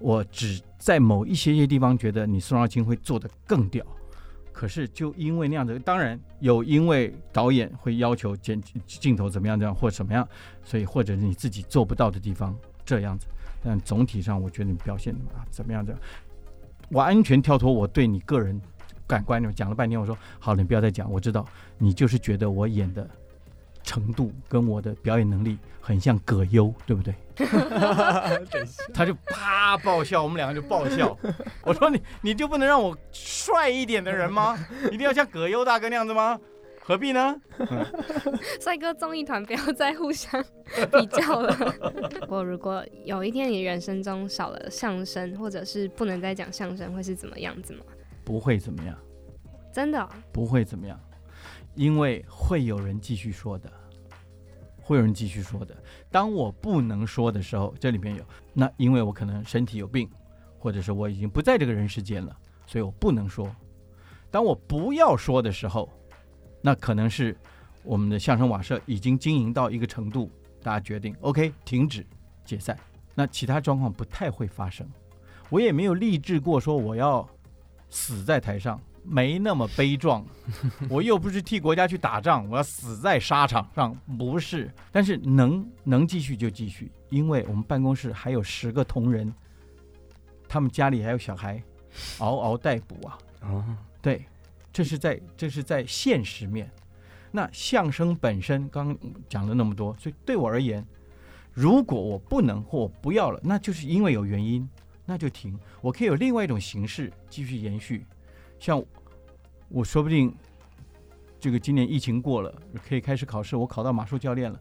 [0.00, 3.84] 我只在某一些些地方觉得你宋少卿会做的更屌，
[4.52, 10.24] 可是就因为那样子，当然有因为导演会要求剪镜头怎么样这样或怎么样，
[10.62, 13.26] 所以或者是你自己做不到的地方这样子，
[13.60, 16.00] 但总体上我觉得你表现啊怎么样这样，
[16.90, 18.60] 完全跳脱我对你个人
[19.04, 21.44] 感官，讲了半天，我说好，你不要再讲，我知道
[21.76, 23.10] 你就是觉得我演的。
[23.88, 27.14] 程度跟我的表演能力很像葛优，对不对？
[28.92, 31.16] 他就啪爆笑，我们两个就爆笑。
[31.64, 34.58] 我说你你就不能让我帅一点的人吗？
[34.92, 36.38] 一定要像葛优大哥那样子吗？
[36.82, 37.34] 何必呢？
[38.60, 40.44] 帅哥综艺团不要再互相
[40.92, 41.56] 比较了。
[42.28, 47.80] 我如果有一天你人生中少了相声，或者是不能再讲相声，会是怎么样子吗？
[48.22, 48.94] 不会怎么样，
[49.72, 51.00] 真的不会怎么样。
[51.78, 53.72] 因为会有人继续说的，
[54.82, 55.76] 会有人继续说的。
[56.10, 60.10] 当我不能说的时候，这里面有那，因为我可能身体有病，
[60.58, 63.48] 或者是我已经不在这个人世间了，所以我不能说。
[64.28, 65.88] 当我不要说的时候，
[66.60, 67.36] 那可能是
[67.84, 70.28] 我们的相声瓦舍已经经营到一个程度，
[70.60, 72.04] 大家决定 OK 停止
[72.44, 72.76] 解散。
[73.14, 74.84] 那其他状况不太会发生。
[75.48, 77.24] 我也没有立志过说我要
[77.88, 78.80] 死在台上。
[79.08, 80.24] 没那么悲壮，
[80.90, 84.70] 我又不是替国家去打仗，我要死在沙场上，不是。
[84.92, 89.32] 但是能能继续就继续，因为我们办公室还有十个同仁，
[90.48, 91.62] 他们家里还有小孩，
[92.18, 93.18] 嗷嗷待哺啊。
[93.40, 94.24] 啊，对，
[94.72, 96.70] 这是在这是在现实面。
[97.30, 98.96] 那相声本身刚
[99.28, 100.84] 讲了那么多，所以对我而言，
[101.52, 104.68] 如果我不能或不要了，那就是因为有原因，
[105.04, 105.58] 那就停。
[105.80, 108.06] 我可以有另外一种形式继续延续，
[108.58, 108.82] 像。
[109.70, 110.34] 我说不定，
[111.38, 112.50] 这个今年疫情过了，
[112.88, 113.54] 可以开始考试。
[113.54, 114.58] 我考到马术教练了，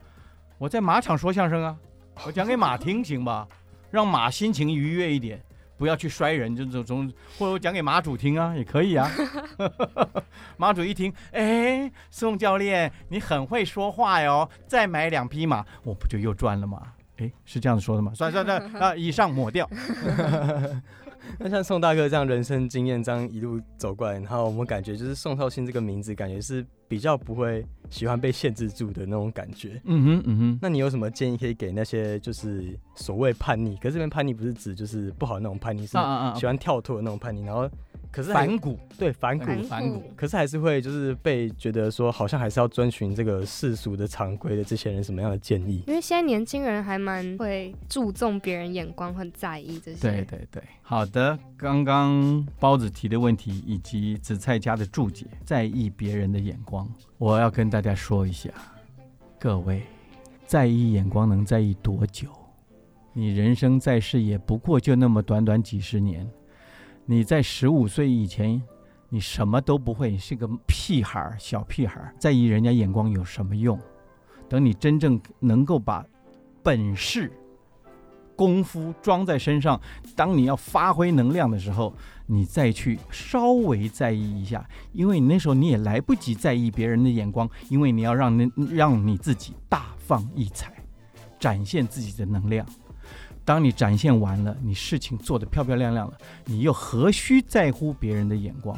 [0.58, 1.78] 我在马场说相声啊，
[2.26, 3.48] 我讲给马听行吧，
[3.90, 5.42] 让马心情愉悦一点，
[5.78, 9.10] 不要去摔人，就这种，或者我讲给马主听啊，也可以啊。
[10.58, 16.82] 马主一听，哎，宋教练，你很会说话哟，再买两匹马，我不就又赚了吗？
[17.20, 18.12] 哎，是这样子说的吗？
[18.14, 19.66] 算算算啊，以上抹掉。
[21.40, 29.82] 那像宋大哥这样人生经验这样一路走过来，然后我们感觉就是宋少卿这个名字，感觉是比较不会喜欢被限制住的那种感觉。
[29.86, 30.60] 嗯哼，嗯哼。
[30.62, 33.76] 那你有什么建议可以给那些就是所谓叛逆？
[33.78, 35.98] 可是这边叛逆不是指就是不好那种叛逆，是
[36.36, 37.70] 喜欢跳脱的那种叛逆，然后。
[38.18, 40.02] 可是反骨，对反骨，反骨。
[40.16, 45.84] 可是还是会就是被觉得说，好像还是要遵循这个世俗的常规的这些人什么样的建议？
[45.86, 50.00] 因为现在年轻人还蛮会注重别人眼光，很在意这些。
[50.00, 51.38] 对对对，好的。
[51.56, 56.90] 刚刚包子提的问题以及紫菜家的注解，在意别人的眼光，
[57.20, 58.50] 我要跟大家说一下，
[59.40, 59.84] 各位，
[60.48, 62.30] 在意眼光能在意多久？
[63.14, 66.28] 你人生在世也不过就那么短短几十年。
[67.10, 68.62] 你在十五岁以前，
[69.08, 73.80] 你什么都不会，你是个屁孩儿、小屁孩儿，在意人家眼光有什么用？
[74.50, 76.06] 等你真正能够把
[76.62, 77.32] 本事、
[78.36, 79.80] 功夫装在身上，
[80.18, 81.94] 当你要发挥能量的时候，
[82.26, 90.74] 你再去稍微在意一下，因为你那时候你也来不及在意别人的眼光，因为你要让那让你自己大放异彩，
[91.40, 92.66] 展现自己的能量。
[93.48, 98.78] 当你展现完了，你事情做得漂漂亮亮了，你又何须在乎别人的眼光？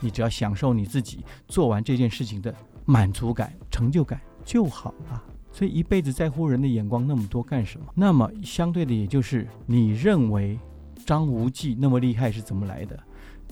[0.00, 2.54] 你只要享受你自己做完这件事情的
[2.86, 5.22] 满足感、成就感就好了。
[5.52, 7.86] 所以一辈子在乎人的眼光那么多干什么？
[7.94, 10.58] 那么相对的，也就是你认为
[11.04, 12.98] 张无忌那么厉害是怎么来的？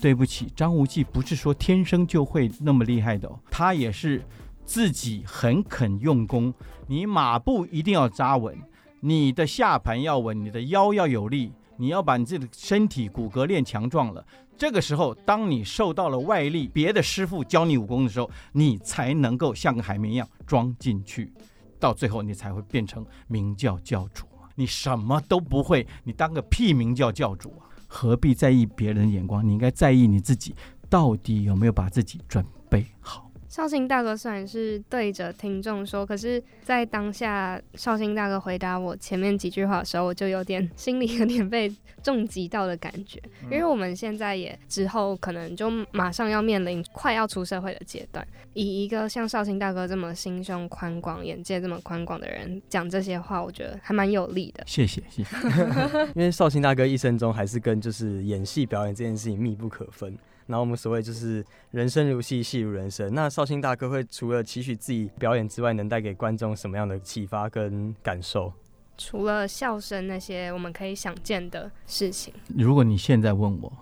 [0.00, 4.24] 对不起，张无忌不是说天生就会那么厉害的哦，他也是
[4.64, 6.54] 自己很肯用功。
[6.86, 8.56] 你马步一定要扎稳。
[9.00, 14.26] 你的下盘要稳，你的腰要有力，你要把你自己的身体骨骼练强壮了。
[14.58, 21.30] 这个时候，当你受到了外力，别的师傅教你武功的时候，你才能够像个海绵一样装进去，
[21.78, 24.24] 到最后你才会变成明教教主。
[24.54, 27.68] 你什么都不会，你当个屁明教教主啊？
[27.86, 29.46] 何必在意别人的眼光？
[29.46, 30.54] 你应该在意你自己，
[30.88, 33.25] 到底有没有把自己准备好。
[33.56, 43.18] 绍兴大哥虽然是对着听众说，可是，在当下绍兴大哥回答我前面几句话的时候，我就有点心里有点被重击到的感觉。
[43.44, 54.62] 因为我们现在也之后可能就马上要面临快要出社会的阶段，以一个像绍兴大哥这么心胸宽广、眼界这么宽广的人讲这些话，我觉得还蛮有力的。
[54.66, 55.34] 谢谢，谢谢。
[56.14, 60.14] 因为绍兴大哥一生中还是跟就是演戏表演这件事情密不可分。
[60.46, 63.12] 然后我们所谓就是人生如戏，戏如人生。
[63.14, 68.52] 那绍兴大哥会除了期许自己表演之外，能带给观众什么样的启发跟感受？
[68.96, 72.32] 除了笑声那些我们可以想见的事情。
[72.56, 73.72] 如果你现在问我，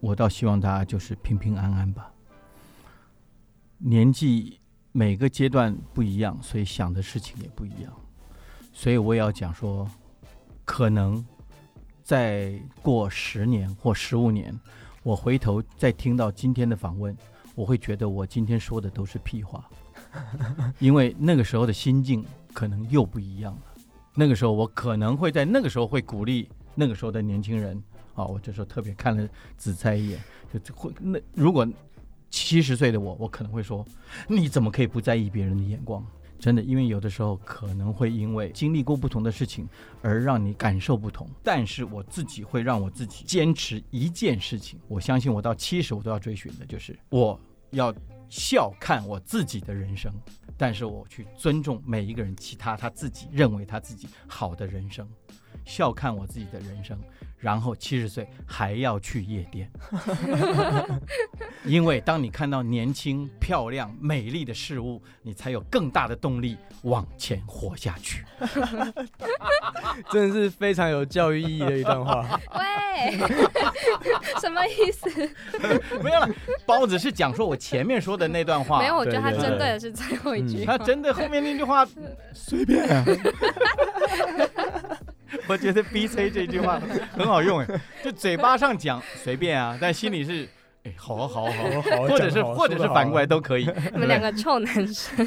[0.00, 2.12] 我倒希望大家就是平平安安吧。
[3.78, 4.60] 年纪
[4.92, 7.92] 每个阶段不一样，所以想的事情也不一样。
[8.72, 9.90] 所以我也要讲说，
[10.64, 11.24] 可能
[12.04, 14.56] 再过十年或十五年。
[15.02, 17.16] 我回头再听到今天的访问，
[17.54, 19.68] 我会觉得我今天说的都是屁话，
[20.78, 23.62] 因为那个时候的心境可能又不一样了。
[24.14, 27.82] 那个时候我可能会在那个时候会鼓励那个时候的年轻人
[28.14, 30.20] 啊，我这时候特别看了紫菜一眼，
[30.62, 31.66] 就会那如果
[32.30, 33.84] 七十岁的我，我可能会说，
[34.28, 36.04] 你怎么可以不在意别人的眼光？
[36.42, 39.68] 真的，因为有的时候可能会因为经历过不同的事情
[40.02, 44.80] 而让你感受不同，但是我自己会让我自己坚持一件事情。
[44.88, 47.38] 我相信我到七十我都要追寻的，就是我
[47.70, 47.94] 要
[48.28, 50.12] 笑看我自己的人生，
[50.56, 55.08] 但是我去尊重每一个人其他他自己认为他自己好的人生，
[55.64, 56.98] 笑看我自己的人生。
[57.42, 59.68] 然后七十岁还要去夜店，
[61.66, 68.24] 因为当你看到年轻、漂亮、美丽的事物，你才有更大的动力往前活下去。
[70.12, 72.40] 真的是非常有教育意义的一段话。
[72.54, 73.18] 喂，
[74.40, 75.10] 什么意思？
[76.00, 76.28] 没有了，
[76.64, 78.78] 包子是讲说我前面说的那段话。
[78.78, 80.64] 没有，我觉得他针对的是最后一句。
[80.64, 81.84] 他针对后面那句话，
[82.32, 83.04] 随便。
[85.46, 86.80] 我觉得 B C 这句话
[87.12, 90.48] 很好用哎，就嘴巴上讲随便啊，但心里是
[90.84, 93.70] 哎，好好好好，或者是或者是反过来都可以。
[93.94, 95.24] 你们两个臭男生。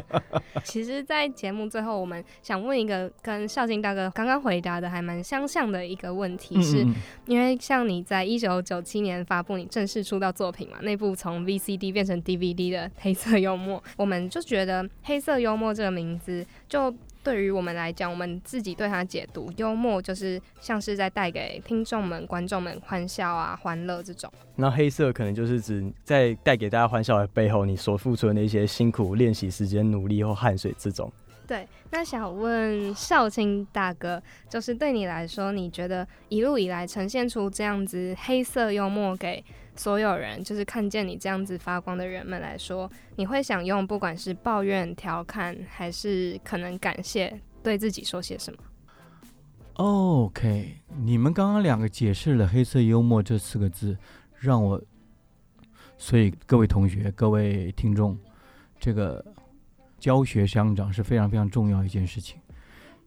[0.64, 6.86] 其实，在节目最后，我们想问一个跟孝敬大哥刚刚回答的还蛮相像的一个问题，是
[7.26, 16.92] 因为像你在一九九七年发布你正式出道作品嘛，那部从 V C D 变成 D V D 的黑色幽默，我们就觉得黑色幽默这个名字就。
[17.24, 24.30] 对于我们来讲，我们自己对它解读，幽默就是像是在带给听众们、观众们欢笑啊、欢乐这种。
[24.54, 31.10] 那黑色可能就是指在带给大家欢笑的背后，你所付出的那些辛苦练习时间、努力或汗水这种。
[31.46, 39.44] 对，那想问少卿大哥，就是对你来说，你觉得一路以来呈现出这样子黑色幽默给
[39.76, 48.58] 所有人，就是看见你这样子发光的人们来说，你会想用不管是抱怨、调侃，还是可能感谢，对自己说些什么
[49.74, 53.96] ？OK，你们刚刚两个解释了“黑色幽默”这四个字，
[54.38, 54.80] 让我，
[55.98, 58.18] 所以各位同学、各位听众，
[58.78, 59.24] 这个。
[59.96, 62.38] 教学相长是非常非常重要一件事情，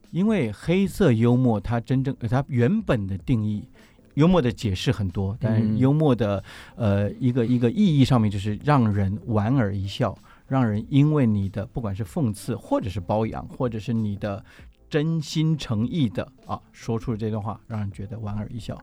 [0.09, 3.69] 因为黑色幽默它真正它原本的定义，
[4.17, 6.43] 幽默的解释很多，但幽默的
[6.75, 14.43] 呃一个一个意义上面就是让人莞尔一笑，让人因为你的不管是讽刺或者是褒扬，或者是你的
[14.89, 18.75] 真心诚意的啊说出了这段话，让人觉得莞尔一笑。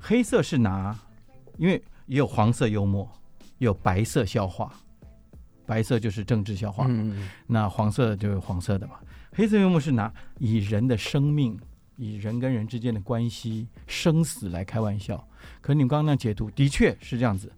[0.00, 0.98] 黑色是拿，
[1.58, 3.08] 因为也有黄色幽默，
[3.58, 4.72] 有白色笑话。
[5.64, 6.90] 白色就是政治笑话，
[7.46, 8.94] 那黄色就是黄色的嘛。
[9.32, 11.56] 黑色幽默是拿以人的生命、
[11.96, 15.26] 以人跟人之间的关系、生死来开玩笑。
[15.60, 17.52] 可你们刚刚那解读的确是这样子，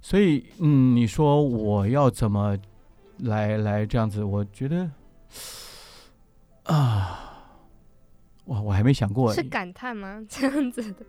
[0.00, 2.56] 所以嗯，你说我要怎么
[3.18, 4.24] 来来这样子？
[4.24, 4.90] 我觉得
[6.64, 7.52] 啊，
[8.46, 10.24] 哇，我还没想过是感叹吗？
[10.28, 11.06] 这样子的，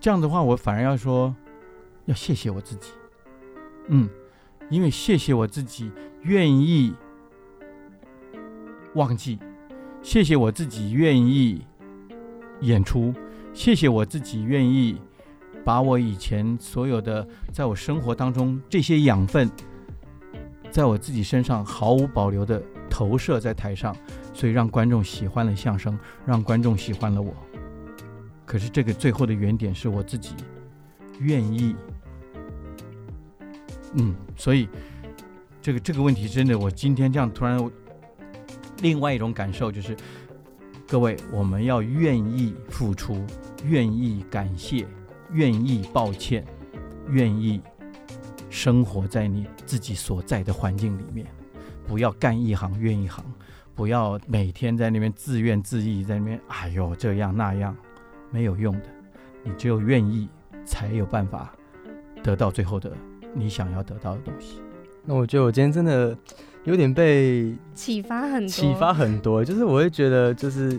[0.00, 1.34] 这样的话，我反而要说
[2.04, 2.90] 要谢谢我自己，
[3.88, 4.08] 嗯。
[4.68, 5.92] 因为谢谢我自己
[6.22, 6.92] 愿意
[8.94, 9.38] 忘记，
[10.02, 11.64] 谢谢我自己愿意
[12.60, 13.14] 演出，
[13.52, 15.00] 谢谢我自己愿意
[15.64, 19.50] 把我以前所有的在我生活当中这些养分，
[20.70, 23.94] 在我自己身上毫无保留的投射在台上，
[24.32, 27.34] 所以让观众喜欢了相声，让观众喜欢了我。
[28.44, 30.34] 可是这个最后的原点是我自己
[31.18, 31.74] 愿意。
[33.94, 34.68] 嗯，所以
[35.60, 37.58] 这个这个问题真的，我今天这样突然，
[38.82, 39.96] 另外一种感受就是，
[40.88, 43.26] 各位，我们要愿意付出，
[43.64, 44.86] 愿意感谢，
[45.32, 46.44] 愿意抱歉，
[47.08, 47.60] 愿意
[48.48, 51.26] 生活在你自己所在的环境里面，
[51.88, 53.24] 不要干一行怨一行，
[53.74, 57.76] 不要每天在那边自怨自艾，在那边哎呦这样那样，
[58.30, 58.86] 没有用的，
[59.42, 60.28] 你只有愿意，
[60.64, 61.52] 才有办法
[62.22, 62.92] 得到最后的。
[63.34, 64.62] 你想要得到的东西，
[65.04, 66.16] 那我觉得我今天真的
[66.66, 70.78] 有点被启发很多，启发很多，就是我会觉得就是。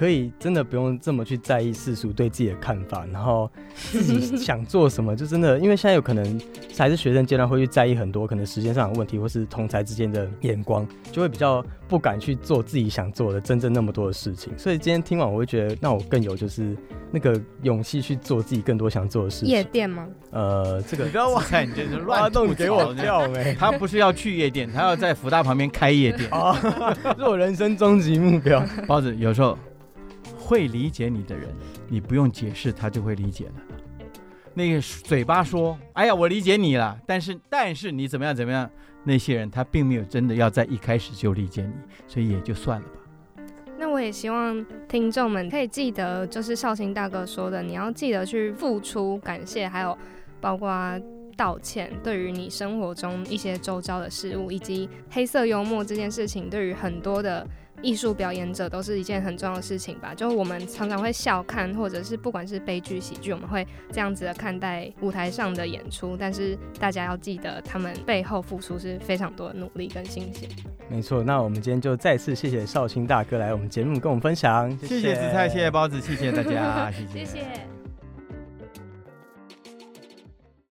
[0.00, 6.40] 可以真的不用这么去在意世俗对自己的看法，然后自己想做什么就真的，因为现在有可能
[6.74, 14.50] 还是学生阶段会去在意很多可能时间上的问题，或是同才之间的眼光，就会比较不敢去做自己想做的真正那么多的事情。
[14.56, 16.74] 所以今天听完，我会觉得那我更有就是
[17.10, 19.48] 那个勇气去做自己更多想做的事情。
[19.50, 20.08] 夜店吗？
[20.30, 23.54] 呃，这个你不要忘看，你这是乱动给我跳哎！
[23.54, 26.54] 他不是要去夜店，他要在福大旁边开夜店啊，
[27.18, 28.64] 是我人生终极目标。
[28.88, 29.58] 包子有时候。
[30.50, 31.48] 会理解你的人，
[31.88, 33.52] 你不用解释，他就会理解了。
[34.52, 38.68] 那个嘴巴说“哎呀，我理解你了”，但是但是你怎么样怎么样？
[39.04, 41.72] 那些人他并没有真的要在一开始就理解你，
[42.08, 43.42] 所以也就算了吧。
[43.78, 49.96] 那我也希望听众们可以记得，就是绍兴大哥说的，你要记得去付出、感谢，还有
[50.40, 51.00] 包括
[51.36, 51.92] 道歉。
[52.02, 57.46] 对于你生活中一些周遭的事物，以及黑色幽默这件事情，对于很多的。
[57.82, 66.16] 艺术表演者都是一件很重要的事情吧，就我们常常会笑看，或者是不管是悲剧、喜剧，我们会这样子的看待舞台上的演出。
[66.18, 70.48] 但是大家要记得，他们背后付出是非常多的努力跟心血。
[70.88, 77.79] 没错，那我们今天就再次谢谢绍兴大哥来我们节目跟我们分享，谢谢紫菜，谢谢包子，谢谢大家，谢谢。